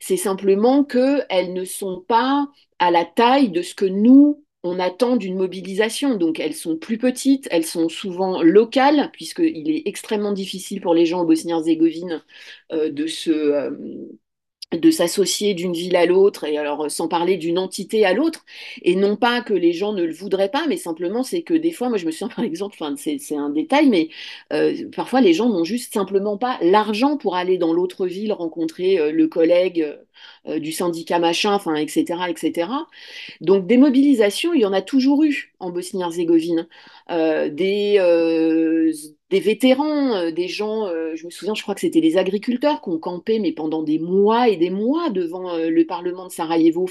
[0.00, 2.48] C'est simplement qu'elles ne sont pas
[2.78, 6.16] à la taille de ce que nous, on attend d'une mobilisation.
[6.16, 11.06] Donc elles sont plus petites, elles sont souvent locales, puisqu'il est extrêmement difficile pour les
[11.06, 12.22] gens en Bosnie-Herzégovine
[12.72, 13.30] euh, de se...
[13.30, 13.70] Euh,
[14.72, 18.44] de s'associer d'une ville à l'autre, et alors sans parler d'une entité à l'autre,
[18.82, 21.72] et non pas que les gens ne le voudraient pas, mais simplement c'est que des
[21.72, 24.08] fois, moi je me souviens par exemple, enfin, c'est un détail, mais
[24.52, 28.98] euh, parfois les gens n'ont juste simplement pas l'argent pour aller dans l'autre ville rencontrer
[28.98, 29.86] euh, le collègue
[30.46, 32.86] euh, du syndicat machin, enfin, etc., etc.
[33.40, 36.66] Donc des mobilisations, il y en a toujours eu en Bosnie-Herzégovine.
[37.08, 37.98] des
[39.30, 42.82] des vétérans, euh, des gens, euh, je me souviens, je crois que c'était des agriculteurs
[42.82, 46.32] qui ont campé, mais pendant des mois et des mois devant euh, le Parlement de
[46.32, 46.86] Sarajevo.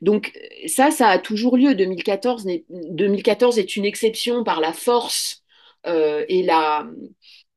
[0.00, 0.32] Donc
[0.66, 1.74] ça, ça a toujours lieu.
[1.74, 5.42] 2014, 2014 est une exception par la force
[5.86, 6.86] et la,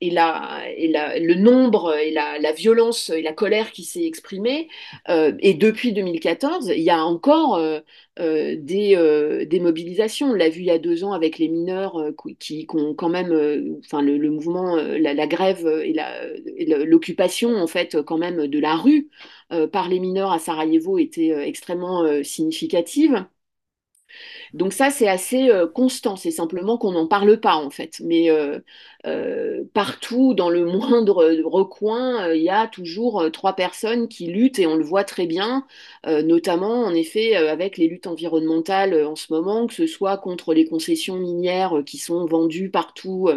[0.02, 4.68] et, la, et la, le nombre et la, violence et la colère qui s'est exprimée.
[5.10, 7.80] Euh, et depuis 2014, il y a encore euh,
[8.20, 8.96] euh, des,
[9.48, 10.32] des, mobilisations.
[10.32, 13.80] On l'a vu il y a deux ans avec les mineurs qui, ont quand même,
[13.86, 15.96] enfin le, le, mouvement, la, la, grève et
[16.86, 19.10] l'occupation en fait quand même de la rue
[19.72, 23.26] par les mineurs à Sarajevo était extrêmement significative.
[24.54, 26.16] Donc ça, c'est assez euh, constant.
[26.16, 28.00] C'est simplement qu'on n'en parle pas, en fait.
[28.04, 28.60] Mais euh,
[29.06, 34.68] euh, partout, dans le moindre recoin, il y a toujours trois personnes qui luttent et
[34.68, 35.66] on le voit très bien,
[36.06, 40.66] notamment, en effet, avec les luttes environnementales en ce moment, que ce soit contre les
[40.66, 43.30] concessions minières qui sont vendues partout.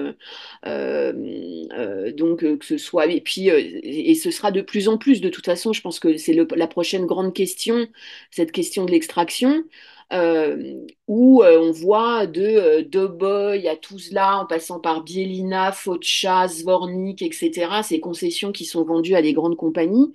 [0.64, 3.06] donc, que ce soit...
[3.06, 5.20] Et puis, et ce sera de plus en plus.
[5.20, 7.86] De toute façon, je pense que c'est la prochaine grande question,
[8.30, 9.64] cette question de l'extraction
[10.12, 16.48] euh, où euh, on voit de euh, Doboy à Tuzla, en passant par Bielina, Focha,
[16.48, 20.12] Zvornik, etc., ces concessions qui sont vendues à des grandes compagnies.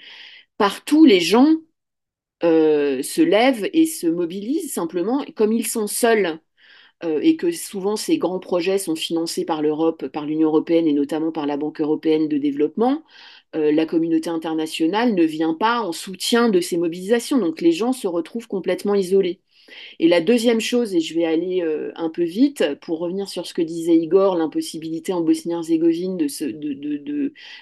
[0.58, 1.48] Partout, les gens
[2.42, 6.40] se lèvent et se mobilisent simplement, comme ils sont seuls
[7.04, 11.32] et que souvent ces grands projets sont financés par l'Europe, par l'Union européenne et notamment
[11.32, 13.04] par la Banque européenne de développement,
[13.54, 17.40] la communauté internationale ne vient pas en soutien de ces mobilisations.
[17.40, 19.42] Donc les gens se retrouvent complètement isolés.
[20.00, 23.46] Et la deuxième chose, et je vais aller euh, un peu vite, pour revenir sur
[23.48, 26.74] ce que disait Igor, l'impossibilité en Bosnie-Herzégovine de, ce, de,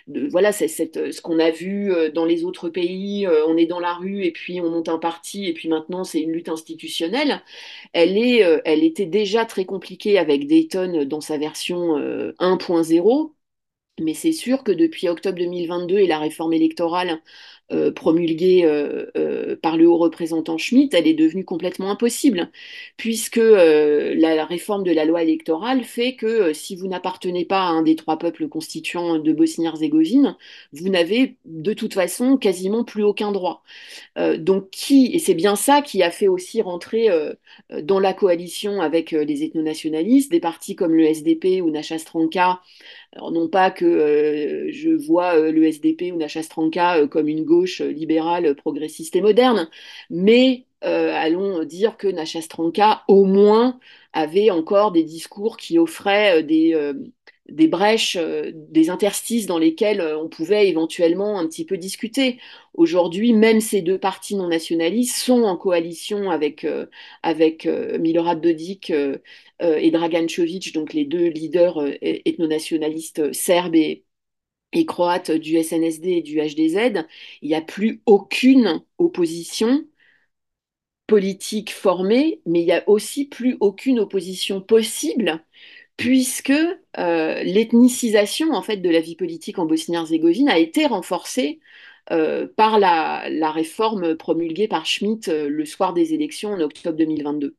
[0.07, 3.65] de, voilà, c'est ce qu'on a vu euh, dans les autres pays, euh, on est
[3.65, 6.49] dans la rue et puis on monte un parti et puis maintenant c'est une lutte
[6.49, 7.41] institutionnelle.
[7.93, 11.97] Elle, est, elle était déjà très compliquée avec Dayton dans sa version
[12.39, 13.33] 1.0.
[14.01, 17.21] Mais c'est sûr que depuis octobre 2022 et la réforme électorale
[17.73, 22.51] euh, promulguée euh, euh, par le haut représentant Schmitt, elle est devenue complètement impossible,
[22.97, 27.81] puisque la, réforme de la loi électorale fait que si vous n'appartenez pas à un
[27.81, 30.35] des trois peuples constituants de Bosnie-Herzégovine,
[30.73, 33.63] vous n'avez de toute façon quasiment plus aucun droit.
[34.37, 37.07] donc qui, et c'est bien ça qui a fait aussi rentrer
[37.81, 42.59] dans la coalition avec les ethnonationalistes, des partis comme le SDP ou Nacha Stranka,
[43.31, 47.43] non pas que euh, je vois euh, le SDP ou Nacha Stranka euh, comme une
[47.43, 49.69] gauche libérale, progressiste et moderne,
[50.09, 53.79] mais allons dire que Nacha Stranka au moins
[54.11, 56.75] avait encore des discours qui offraient des,
[57.69, 62.37] brèches, des interstices dans lesquels on pouvait éventuellement un petit peu discuter.
[62.73, 66.67] Aujourd'hui, même ces deux partis non nationalistes sont en coalition avec,
[67.21, 68.91] avec Milorad Dodik
[69.63, 74.05] et Dragan Čović, donc les deux leaders euh, ethnonationalistes serbes et,
[74.87, 77.05] croates du SNSD et du HDZ,
[77.41, 79.85] il n'y a plus aucune opposition
[81.07, 85.43] politique formée, mais il n'y a aussi plus aucune opposition possible
[85.97, 86.51] puisque
[86.97, 91.59] euh, l'ethnicisation en fait de la vie politique en Bosnie-Herzégovine a été renforcée
[92.57, 97.55] par la, la, réforme promulguée par Schmitt le soir des élections en octobre 2022.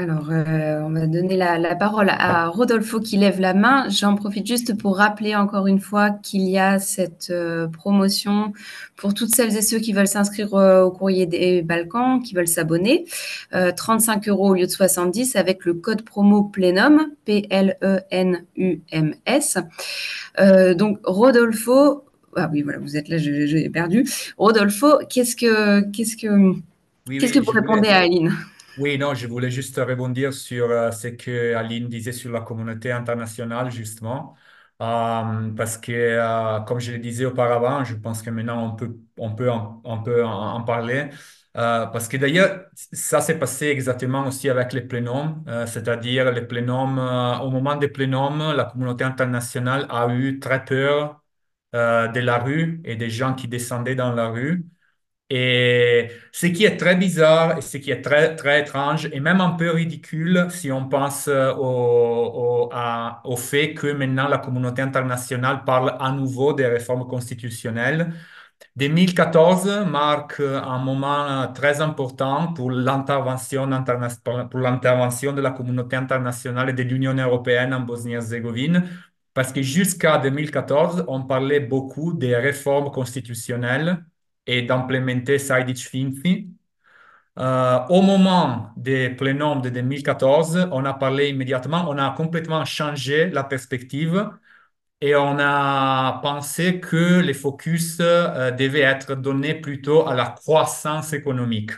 [0.00, 3.86] Alors, euh, on va donner la, parole à Rodolfo qui lève la main.
[3.90, 8.54] J'en profite juste pour rappeler encore une fois qu'il y a cette euh, promotion
[8.96, 12.48] pour toutes celles et ceux qui veulent s'inscrire euh, au courrier des Balkans, qui veulent
[12.48, 13.04] s'abonner.
[13.52, 17.68] 35 euros au lieu de 70 avec le code promo Plenum, P-L-E-N-U-M-S.
[20.78, 22.04] donc, Rodolfo,
[22.36, 24.06] ah oui, voilà, vous êtes là, j'ai perdu.
[24.38, 26.54] Rodolfo, qu'est-ce que, qu'est-ce que,
[27.06, 28.32] qu'est-ce que vous répondez à Aline?
[28.80, 32.90] Oui, non, je voulais juste rebondir sur euh, ce que Aline disait sur la communauté
[32.92, 34.34] internationale, justement.
[34.80, 38.96] Euh, parce que, euh, comme je le disais auparavant, je pense que maintenant on peut,
[39.18, 41.10] on peut, en, on peut en, parler.
[41.54, 46.98] parce que d'ailleurs, ça s'est passé exactement aussi avec les plénums, c'est-à-dire les plénums,
[47.42, 51.22] au moment des plénums, la communauté internationale a eu très peur
[51.74, 54.66] de la rue et des gens qui descendaient dans la rue.
[55.32, 59.40] Et ce qui est très bizarre et ce qui est très, très étrange et même
[59.40, 62.68] un peu ridicule si on pense euh, au,
[63.24, 68.12] au, fait que maintenant la communauté internationale parle à nouveau des réformes constitutionnelles.
[68.76, 77.14] 2014 marque un moment très important pour l'intervention de la communauté internationale et de l'Union
[77.14, 78.84] européenne en Bosnie-Herzégovine,
[79.34, 84.04] parce que jusqu'à 2014, on parlait beaucoup des réformes constitutionnelles
[84.46, 86.50] et d'implémenter Sejdic-Finci.
[87.38, 93.30] Euh, au moment des plénums de 2014, on a parlé immédiatement, on a complètement changé
[93.30, 94.28] la perspective
[95.00, 101.12] et on a pensé que les focus euh, devaient être donnés plutôt à la croissance
[101.14, 101.72] économique,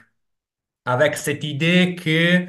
[0.85, 2.47] avec cette idée que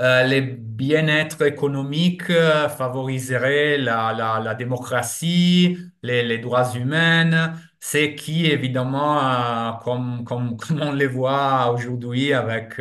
[0.00, 8.46] le bien-être économique euh, favoriserait la, la, la démocratie, les, les, droits humains, ce qui,
[8.46, 12.80] évidemment, euh, comme, comme, comme, on le voit aujourd'hui avec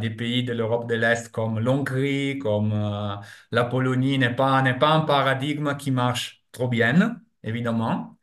[0.00, 2.72] des pays de l'Europe de l'Est comme l'Hongrie, comme
[3.50, 8.18] la Pologne, n'est pas, pas un paradigme qui marche trop bien, évidemment.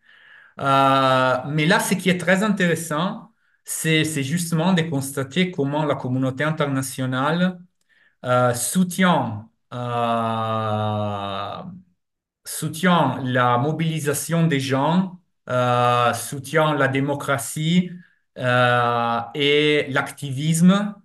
[0.57, 3.31] mais là, ce qui est très intéressant,
[3.63, 7.59] c'est, c'est justement de constater comment la communauté internationale
[8.55, 9.49] soutient,
[12.45, 15.19] soutient la mobilisation des gens,
[16.13, 17.91] soutient la démocratie
[19.35, 20.95] et l'activisme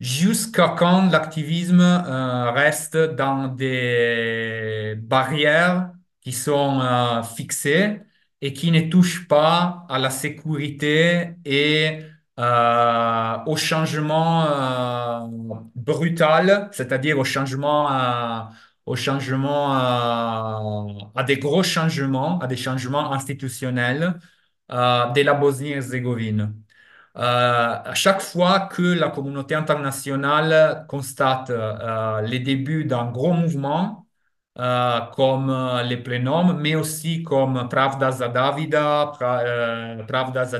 [0.00, 8.00] jusqu'à quand l'activisme euh, reste dans des barrières qui sont euh, fixées
[8.40, 12.00] et qui ne touchent pas à la sécurité et
[12.38, 15.28] euh, au changement
[15.74, 18.48] brutal, c'est-à-dire au changement,
[18.86, 19.72] au changement
[21.14, 24.14] à des gros changements, à des changements institutionnels
[24.70, 26.54] de la Bosnie-Herzégovine.
[27.16, 27.20] Euh,
[27.84, 34.06] à chaque fois que la communauté internationale constate euh, les débuts d'un gros mouvement,
[34.58, 35.50] euh, comme
[35.84, 39.12] les plénums, mais aussi comme Pravda za Davida,
[40.08, 40.58] Pravda za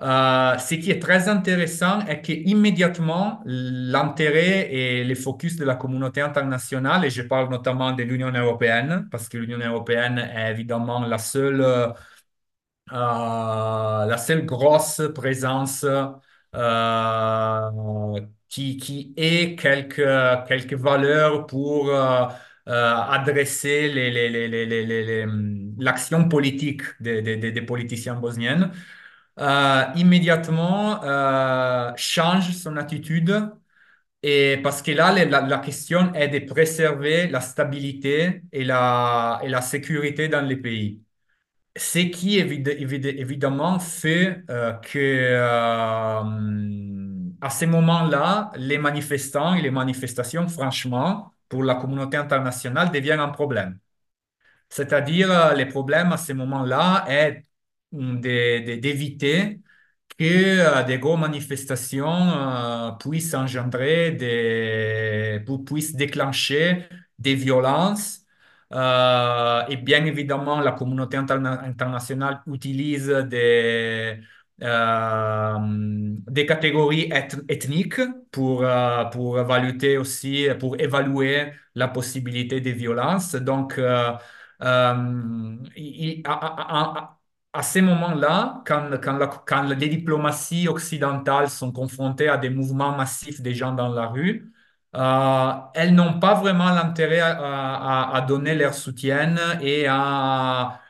[0.00, 6.20] Dženana, ce qui est très intéressant est qu'immédiatement, l'intérêt et le focus de la communauté
[6.20, 11.18] internationale, et je parle notamment de l'Union européenne, parce que l'Union européenne est évidemment la
[11.18, 11.60] seule
[12.92, 15.84] euh, la seule grosse présence
[16.54, 20.00] euh, qui, qui ait quelques,
[20.72, 22.26] valeurs pour euh,
[22.66, 23.92] adresser
[25.78, 28.14] l'action politique des, des, politiciens
[29.38, 31.00] bosniennes, immédiatement
[31.96, 33.50] change son attitude.
[34.22, 39.48] Et parce que là, la, la, question est de préserver la stabilité et la, et
[39.48, 41.00] la sécurité dans les pays
[41.78, 46.22] ce qui évidemment fait euh, que euh,
[47.40, 53.28] à ce moment-là, les manifestants et les manifestations, franchement, pour la communauté internationale, deviennent un
[53.28, 53.78] problème.
[54.68, 57.44] C'est-à-dire, euh, le problème à ce moment-là est
[57.92, 59.60] d'éviter
[60.18, 68.24] que des grosses manifestations puissent engendrer des, puissent déclencher des violences
[68.72, 74.20] euh, et bien évidemment, la communauté internationale utilise des,
[74.62, 77.10] euh, des catégories
[77.48, 79.38] ethniques pour, euh, pour
[79.98, 83.34] aussi, pour évaluer la possibilité de violences.
[83.34, 83.78] Donc,
[86.24, 87.17] à,
[87.58, 93.72] à, ces moments-là, quand, les diplomaties occidentales sont confrontées à des mouvements massifs des gens
[93.72, 94.52] dans la rue,
[94.96, 100.80] euh, elles n'ont pas vraiment l'intérêt à, donner leur soutien et à,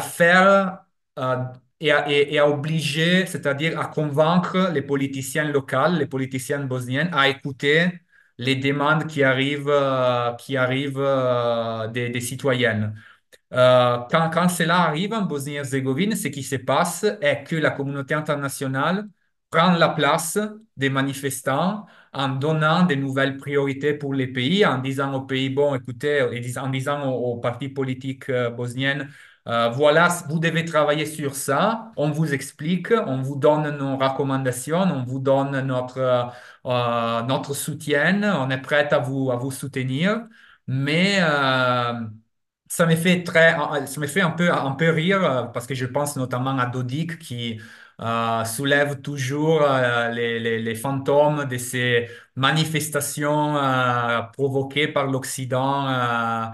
[0.00, 0.84] faire
[1.18, 1.36] euh,
[1.80, 8.00] et, à, obliger, c'est-à-dire à convaincre les politiciens locaux, les politiciens bosniens à écouter
[8.38, 11.02] les demandes qui arrivent, euh, qui arrivent
[11.92, 12.94] des citoyennes.
[13.50, 19.08] Quand, quand, cela arrive en Bosnie-Herzégovine, ce qui se passe est que la communauté internationale
[19.50, 20.38] prend la place
[20.76, 25.74] des manifestants en donnant des nouvelles priorités pour les pays, en disant aux pays, bon,
[25.74, 26.22] écoutez,
[26.58, 29.08] en disant aux, partis politiques euh, bosniennes,
[29.48, 34.78] euh, voilà, vous devez travailler sur ça, on vous explique, on vous donne nos recommandations,
[34.82, 36.32] on vous donne notre,
[36.66, 40.26] euh, notre soutien, on est prêt à vous, à vous soutenir,
[40.66, 41.20] mais
[42.68, 43.56] ça me fait très,
[43.86, 47.18] ça me fait un peu, un peu rire parce que je pense notamment à Dodik
[47.18, 47.60] qui
[48.00, 56.52] euh, soulève toujours euh, les, les, les, fantômes de ces manifestations euh, provoquées par l'Occident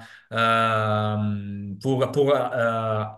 [1.80, 2.32] pour, pour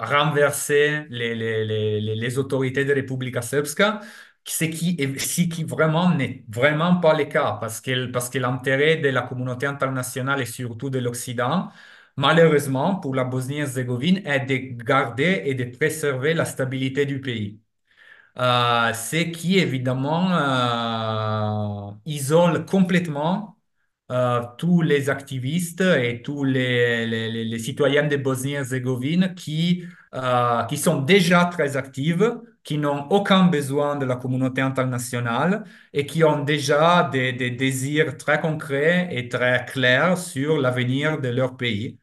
[0.00, 4.00] renverser les, les, les, autorités de Republika Srpska
[4.46, 8.96] ce qui, ce qui vraiment n'est vraiment pas le cas, parce que, parce que l'intérêt
[8.96, 11.70] de la communauté internationale et surtout de l'Occident,
[12.16, 17.60] malheureusement pour la Bosnie-Herzégovine, est de garder et de préserver la stabilité du pays.
[18.38, 23.56] Euh, c'est qui évidemment euh, isole complètement
[24.10, 29.84] euh, tous les activistes et tous les, les, citoyens de Bosnie-Herzégovine qui,
[30.68, 32.22] qui sont déjà très actifs,
[32.64, 38.16] qui n'ont aucun besoin de la communauté internationale et qui ont déjà des, des désirs
[38.16, 41.98] très concrets et très clairs sur l'avenir de leur pays.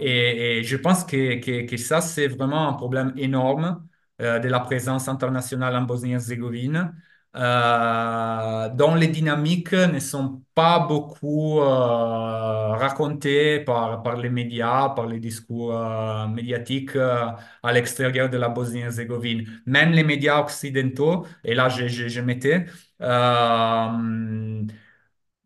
[0.00, 3.86] Et, et, je pense que, que, ça, c'est vraiment un problème énorme
[4.20, 6.92] euh, de la présence internationale en Bosnie-Herzégovine,
[7.36, 11.64] euh, dont les dynamiques ne sont pas beaucoup euh,
[12.74, 15.72] racontées par, par les médias, par les discours
[16.28, 19.46] médiatiques à l'extérieur de la Bosnie-Herzégovine.
[19.66, 22.66] Même les médias occidentaux, et là je, je, je mettais,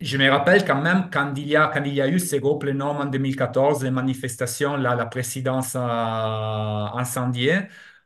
[0.03, 3.83] je me rappelle quand même quand il y a, eu ce gros plénum en 2014,
[3.85, 7.61] les manifestations, là, la présidence incendiée,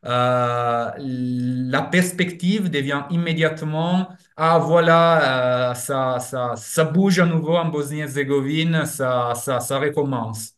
[0.04, 7.66] euh, la perspective devient immédiatement, ah voilà, euh, ça, ça, ça bouge à nouveau en
[7.68, 10.52] Bosnie-Herzégovine, ça, ça, ça recommence.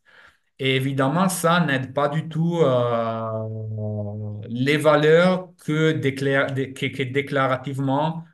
[0.59, 8.25] Et évidemment, ça n'aide pas du tout euh, les valeurs que, que, déclarativement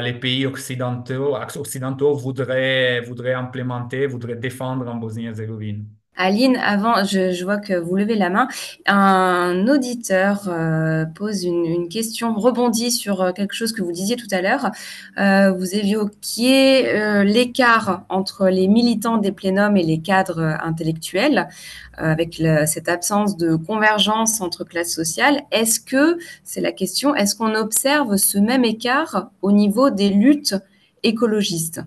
[0.00, 5.88] les pays occidentaux, occidentaux voudraient, voudraient implémenter, voudraient défendre en Bosnie-Herzégovine.
[6.14, 8.46] Aline, avant, je, vois que vous levez la main.
[8.86, 14.28] Un auditeur euh, pose une, question, rebondit sur euh, quelque chose que vous disiez tout
[14.30, 14.70] à l'heure.
[15.18, 21.48] Euh, vous évoquiez l'écart entre les militants des plénums et les cadres intellectuels,
[21.96, 25.42] avec cette absence de convergence entre classes sociales.
[25.50, 30.56] Est-ce que, c'est la question, est-ce qu'on observe ce même écart au niveau des luttes
[31.02, 31.80] écologistes?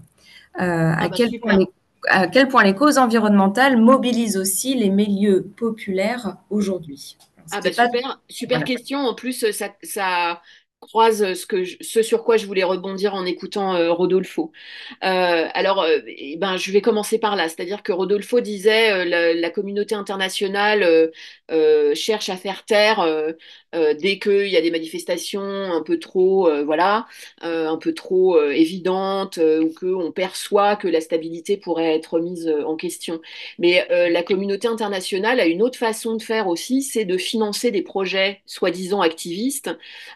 [0.58, 1.66] À ah bah, quel point
[2.07, 7.18] à quel point les causes environnementales mobilisent aussi les milieux populaires aujourd'hui.
[7.52, 8.99] Ah bah super, super question.
[8.99, 10.41] En plus, ça, ça,
[10.86, 14.52] croise ce, que ce sur quoi je voulais rebondir en écoutant euh, Rodolfo.
[15.03, 19.34] Euh, alors, euh, eh ben, je vais commencer par là, c'est-à-dire que Rodolfo disait la,
[19.34, 21.11] la, communauté internationale
[21.96, 23.06] cherche à faire taire
[23.74, 27.06] dès qu'il y a des manifestations un peu trop, voilà,
[27.42, 33.22] un peu trop évidentes ou qu'on perçoit que la stabilité pourrait être mise en question.
[33.60, 37.82] Mais la communauté internationale a une autre façon de faire aussi, c'est de financer des
[37.82, 39.70] projets soi-disant activistes.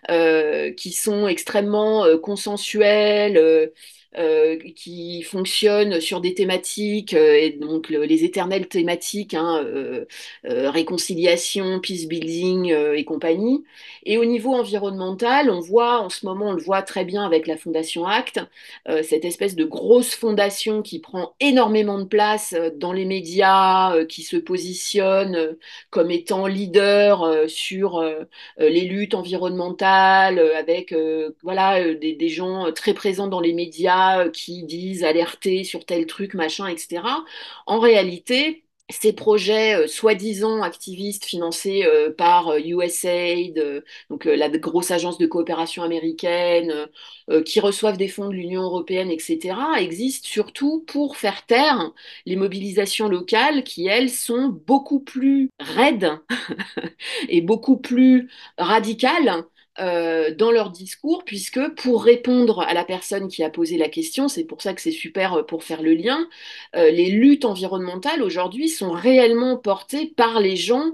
[0.09, 3.67] Euh, qui sont extrêmement euh, consensuels, euh, euh,
[4.75, 10.05] qui fonctionnent sur des thématiques, euh, et donc les éternelles thématiques, hein, euh,
[10.43, 13.63] réconciliation, peace building et compagnie.
[14.03, 17.45] Et au niveau environnemental, on voit en ce moment, on le voit très bien avec
[17.47, 18.39] la Fondation ACT,
[19.03, 24.37] cette espèce de grosse fondation qui prend énormément de place dans les médias, qui se
[24.37, 25.57] positionne
[25.89, 28.03] comme étant leader sur
[28.57, 30.95] les luttes environnementales, avec
[31.43, 36.33] voilà, des gens très présents dans les médias euh, qui disent alerter sur tel truc,
[36.33, 37.01] machin, etc.
[37.65, 45.17] En réalité, ces projets euh, soi-disant activistes financés euh, par USAID, donc la grosse agence
[45.17, 46.87] de coopération américaine,
[47.45, 51.91] qui reçoivent des fonds de l'Union européenne, etc., existent surtout pour faire taire
[52.25, 56.11] les mobilisations locales qui, elles, sont beaucoup plus raides
[57.29, 59.45] et beaucoup plus radicales
[59.79, 64.27] euh, dans leur discours, puisque pour répondre à la personne qui a posé la question,
[64.27, 66.27] c'est pour ça que c'est super euh, pour faire le lien,
[66.75, 70.91] euh, les luttes environnementales aujourd'hui sont réellement portées par les gens,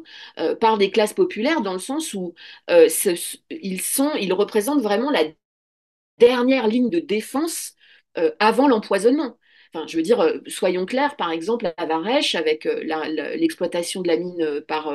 [0.60, 2.34] par des classes populaires, dans le sens où
[2.68, 5.24] ils, sont, ils représentent vraiment la
[6.20, 7.74] dernière ligne de défense
[8.40, 9.38] avant l'empoisonnement.
[9.74, 14.62] Enfin, je veux dire, soyons clairs, par exemple, à Varèche, avec l'exploitation de la mine
[14.68, 14.92] par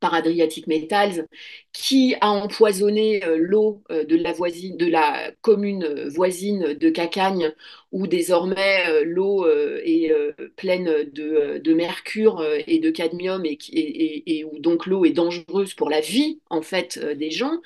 [0.00, 1.26] par Adriatic Metals,
[1.72, 4.16] qui a empoisonné euh, l'eau euh, de
[4.86, 7.52] la, commune euh, voisine de Cacagne,
[7.92, 10.12] où désormais l'eau est
[10.56, 16.40] pleine de, mercure et de cadmium et, où donc l'eau est dangereuse pour la vie
[16.50, 17.60] en fait des gens.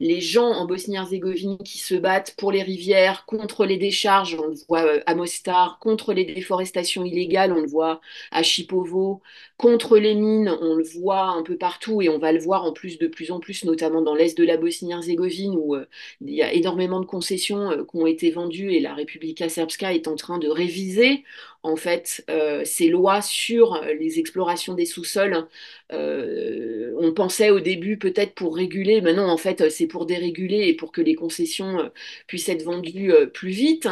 [0.00, 4.56] Les gens en Bosnie-Herzégovine qui se battent pour les rivières, contre les décharges, on le
[4.68, 8.00] voit à Mostar, contre les déforestations illégales, on le voit
[8.30, 9.22] à Chipovo,
[9.56, 12.72] contre les mines, on le voit un peu partout et on va le voir en
[12.72, 15.86] plus de plus en plus notamment dans l'est de la Bosnie-Herzégovine, où euh,
[16.20, 20.08] il y a énormément de concessions euh, qui ont été vendues et la Republika Est
[20.08, 21.24] en train de réviser
[21.62, 25.46] en fait euh, ces lois sur les explorations des sous-sols.
[25.90, 30.74] on pensait au début peut-être pour réguler, mais non, en fait, c'est pour déréguler et
[30.74, 31.90] pour que les concessions
[32.26, 33.88] puissent être vendues plus vite.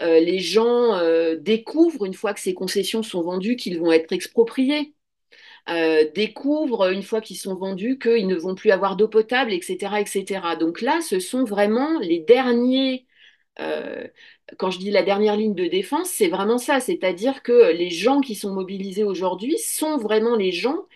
[0.00, 1.00] les gens
[1.36, 4.94] découvrent, une fois que ces concessions sont vendues, qu'ils vont être expropriés.
[5.70, 9.98] Euh, découvrent, une fois qu'ils sont vendus, qu'ils ne vont plus avoir d'eau potable, etc.,
[10.00, 10.56] etc.
[10.60, 13.06] Donc là, ce sont vraiment les derniers...
[13.60, 14.06] Euh,
[14.58, 18.20] quand je dis la dernière ligne de défense, c'est vraiment ça, c'est-à-dire que les gens
[18.20, 20.86] qui sont mobilisés aujourd'hui sont vraiment les gens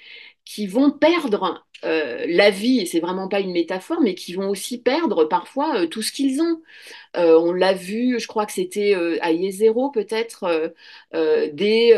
[0.45, 4.49] qui vont perdre euh, la vie, et c'est vraiment pas une métaphore, mais qui vont
[4.51, 6.63] aussi perdre parfois tout ce qu'ils ont.
[7.15, 10.73] on l'a vu, je crois que c'était à Yezero peut-être,
[11.13, 11.95] des,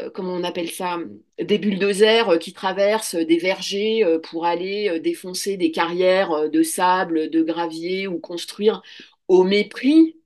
[0.00, 0.98] euh, comment on appelle ça,
[1.38, 7.30] des bulldozers euh, qui traversent des vergers euh, pour aller défoncer des carrières de sable,
[7.30, 8.82] de gravier ou construire
[9.28, 10.17] au mépris,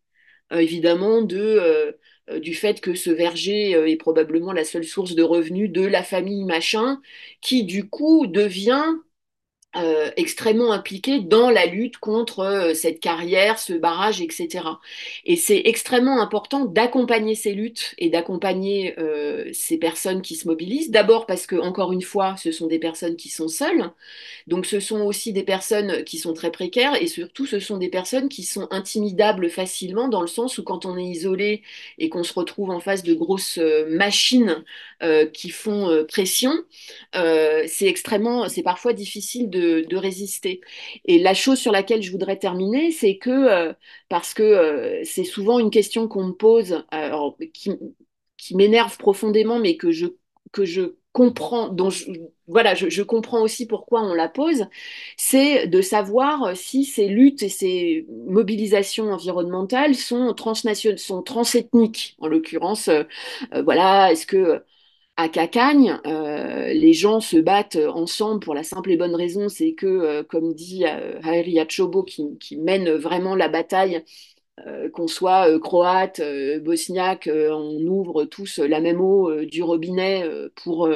[0.60, 1.96] évidemment, de,
[2.40, 6.44] du fait que ce verger est probablement la seule source de revenus de la famille
[6.44, 7.00] machin,
[7.40, 8.84] qui du coup devient
[9.74, 14.64] euh, extrêmement impliqués dans la lutte contre euh, cette carrière, ce barrage, etc.
[15.24, 20.90] Et c'est extrêmement important d'accompagner ces luttes et d'accompagner euh, ces personnes qui se mobilisent.
[20.90, 23.90] D'abord parce que, encore une fois, ce sont des personnes qui sont seules.
[24.46, 27.88] Donc ce sont aussi des personnes qui sont très précaires et surtout ce sont des
[27.88, 31.62] personnes qui sont intimidables facilement dans le sens où quand on est isolé
[31.96, 33.58] et qu'on se retrouve en face de grosses
[33.88, 34.64] machines
[35.32, 36.52] qui font pression,
[37.14, 40.60] c'est extrêmement, c'est parfois difficile de de, résister.
[41.04, 43.72] Et la chose sur laquelle je voudrais terminer, c'est que, euh,
[44.08, 46.84] parce que euh, c'est souvent une question qu'on me pose,
[47.54, 47.70] qui,
[48.56, 50.06] m'énerve profondément, mais que je,
[50.52, 51.90] que je comprends, dont
[52.48, 54.66] voilà, je, comprends aussi pourquoi on la pose,
[55.16, 62.28] c'est de savoir si ces luttes et ces mobilisations environnementales sont transnationales, sont transethniques, en
[62.28, 62.88] l'occurrence.
[62.88, 63.04] Euh,
[63.64, 64.62] voilà, est-ce que
[65.16, 69.72] à Cacagne, euh, les gens se battent ensemble pour la simple et bonne raison, c'est
[69.74, 74.04] que, euh, comme dit euh, Haeri Chobo, qui, mène vraiment la bataille,
[74.92, 76.20] qu'on soit croate,
[76.62, 80.24] bosniaque, on ouvre tous la même eau du robinet
[80.54, 80.88] pour,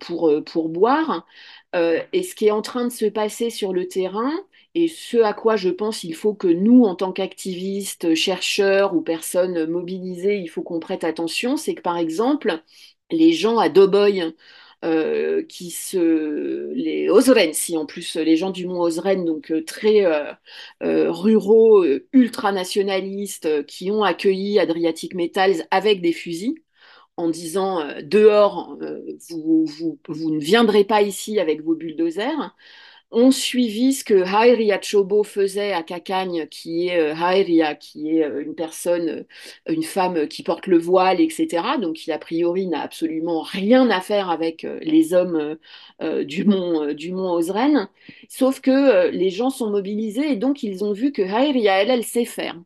[0.00, 1.26] pour, pour boire.
[1.74, 4.32] et ce qui est en train de se passer sur le terrain,
[4.74, 9.02] et ce à quoi je pense il faut que nous, en tant qu'activistes, chercheurs ou
[9.02, 12.62] personnes mobilisées, il faut qu'on prête attention, c'est que par exemple,
[13.10, 14.34] les gens à Doboy,
[14.84, 19.62] euh, qui se les Ozren, si en plus les gens du mont Ozren, donc euh,
[19.64, 26.56] très euh, ruraux, ultranationalistes, qui ont accueilli Adriatic Metals avec des fusils
[27.16, 28.78] en disant dehors,
[29.30, 29.66] vous,
[30.08, 32.56] vous, ne viendrez pas ici avec vos bulldozers
[33.12, 38.42] ont suivi ce que Hairia Chobo faisait à Cacagne, qui est euh, qui est euh,
[38.42, 39.08] une personne,
[39.68, 41.78] euh, une femme qui porte le voile, etc.
[41.78, 45.56] Donc qui a priori n'a absolument rien à faire avec euh, les hommes
[46.24, 47.88] du mont du Ozren.
[48.28, 52.04] Sauf que les gens sont mobilisés et donc ils ont vu que Hairia, elle, elle
[52.04, 52.56] sait faire.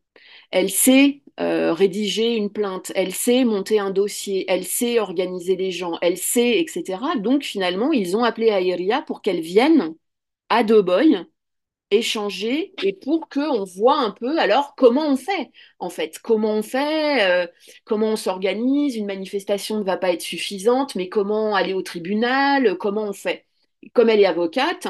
[0.50, 5.98] Elle sait rédiger une plainte, elle sait monter un dossier, elle sait organiser les gens,
[6.02, 7.00] elle sait, etc.
[7.18, 9.94] Donc finalement, ils ont appelé Hairia pour qu'elle vienne
[10.48, 11.26] à Boy,
[11.90, 16.18] échanger et pour qu'on voit un peu alors comment on fait en fait.
[16.20, 17.46] Comment on fait euh,
[17.84, 22.76] comment on s'organise une manifestation ne va pas être suffisante mais comment aller au tribunal
[22.78, 23.46] comment on fait.
[23.94, 24.88] Comme elle est avocate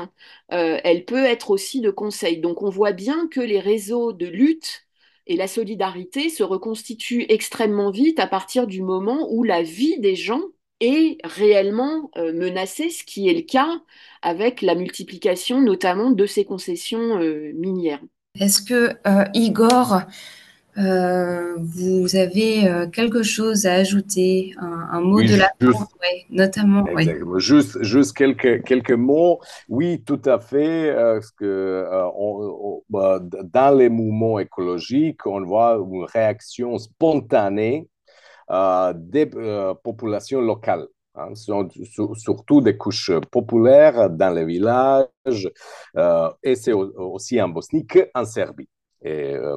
[0.52, 2.38] euh, elle peut être aussi de conseil.
[2.40, 4.86] Donc on voit bien que les réseaux de lutte
[5.26, 10.14] et la solidarité se reconstituent extrêmement vite à partir du moment où la vie des
[10.16, 10.42] gens
[10.81, 13.81] est réellement euh, menacée, ce qui est le cas
[14.23, 18.01] avec la multiplication notamment de ces concessions euh, minières.
[18.39, 20.03] Est-ce que euh, Igor,
[20.77, 25.86] vous avez quelque chose à ajouter, un, mot de la fin,
[26.28, 26.85] notamment
[27.39, 29.40] Juste, juste quelques, quelques mots.
[29.70, 30.93] Oui, tout à fait.
[30.94, 31.86] Parce que,
[32.90, 37.95] bah, dans les mouvements écologiques, on voit une réaction spontanée euh,
[38.94, 40.86] des euh, populations locales.
[41.18, 45.51] Hein, surtout des couches populaires dans les villages,
[45.97, 48.68] euh, et c'est aussi en Bosnie qu'en Serbie,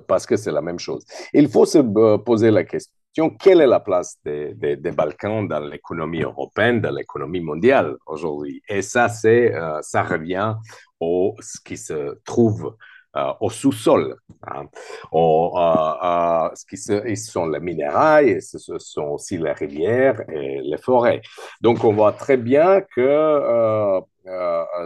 [0.08, 1.04] parce que c'est la même chose.
[1.34, 1.80] Il faut se
[2.20, 6.96] poser la question, quelle est la place des, des, des Balkans dans l'économie européenne, dans
[6.96, 8.62] l'économie mondiale aujourd'hui?
[8.70, 10.56] Et ça, c'est, ça revient
[11.02, 12.74] au ce qui se trouve
[13.18, 14.18] euh, au sous-sol.
[14.46, 14.66] Hein.
[15.14, 20.78] Euh, euh, ce qui sont les minéraux, et ce, sont aussi les rivières et les
[20.78, 21.22] forêts.
[21.60, 24.00] Donc, on voit très bien que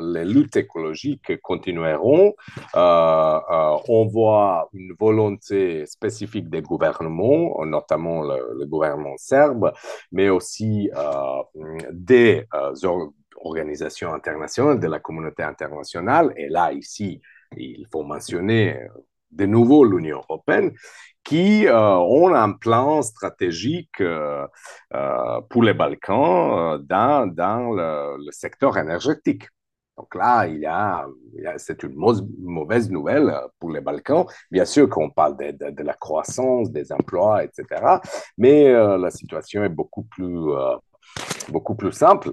[0.01, 2.33] les luttes écologiques continueront.
[2.73, 9.73] on voit une volonté spécifique des gouvernements, notamment le, gouvernement serbe,
[10.13, 10.89] mais aussi
[11.91, 12.47] des
[13.35, 16.33] organisations internationales, de la communauté internationale.
[16.37, 17.21] Et là, ici,
[17.57, 18.87] il faut mentionner euh,
[19.31, 20.73] de nouveau l'Union européenne,
[21.23, 24.45] qui euh, ont un plan stratégique euh,
[25.49, 29.47] pour les Balkans dans, dans le, secteur énergétique.
[29.97, 31.05] Donc là, il y a,
[31.57, 34.25] c'est une mauvaise nouvelle pour les Balkans.
[34.51, 37.99] Bien sûr qu'on parle de, de, la croissance, des emplois, etc.
[38.37, 40.49] Mais la situation est beaucoup plus,
[41.49, 42.31] beaucoup plus simple.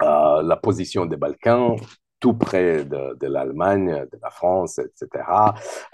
[0.00, 1.76] la position des Balkans
[2.26, 5.24] tout près de, l'Allemagne, de la France, etc.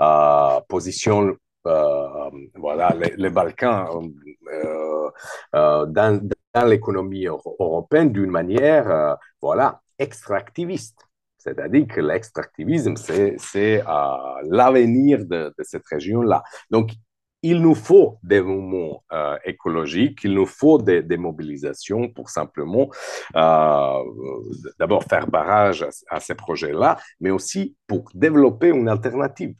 [0.00, 1.36] Euh, position,
[1.66, 3.86] euh, voilà, les, Balkans
[4.50, 6.30] euh, dans,
[6.66, 11.00] l'économie européenne d'une manière, voilà, extractiviste.
[11.36, 13.82] C'est-à-dire que l'extractivisme, c'est
[14.44, 16.42] l'avenir de, de, cette région-là.
[16.70, 16.92] Donc,
[17.42, 22.88] il nous faut des mouvements euh, écologiques, il nous faut des, mobilisations pour simplement
[23.36, 23.98] euh,
[24.78, 29.54] d'abord faire barrage à, ces projets-là, mais aussi pour développer une alternative.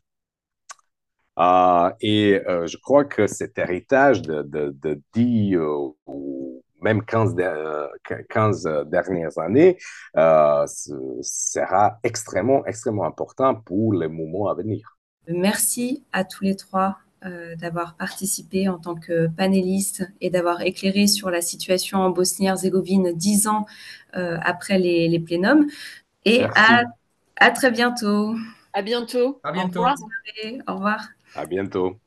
[1.38, 7.34] Euh, et je crois que cet héritage de, de, de 10 euh, ou même 15,
[7.34, 9.76] de, 15 dernières années
[10.14, 14.98] sera extrêmement, extrêmement important pour les moments à venir.
[15.28, 16.96] Merci à tous les trois
[17.56, 23.46] d'avoir participé en tant que panéliste et d'avoir éclairé sur la situation en Bosnie-Herzégovine dix
[23.46, 23.66] ans
[24.16, 25.66] euh, après les, les, plénums.
[26.24, 26.84] Et à,
[27.36, 28.34] à, très bientôt.
[28.72, 29.40] À bientôt.
[29.42, 29.80] À bientôt.
[29.80, 29.96] Au revoir.
[30.66, 31.08] Au revoir.
[31.34, 32.02] À bientôt.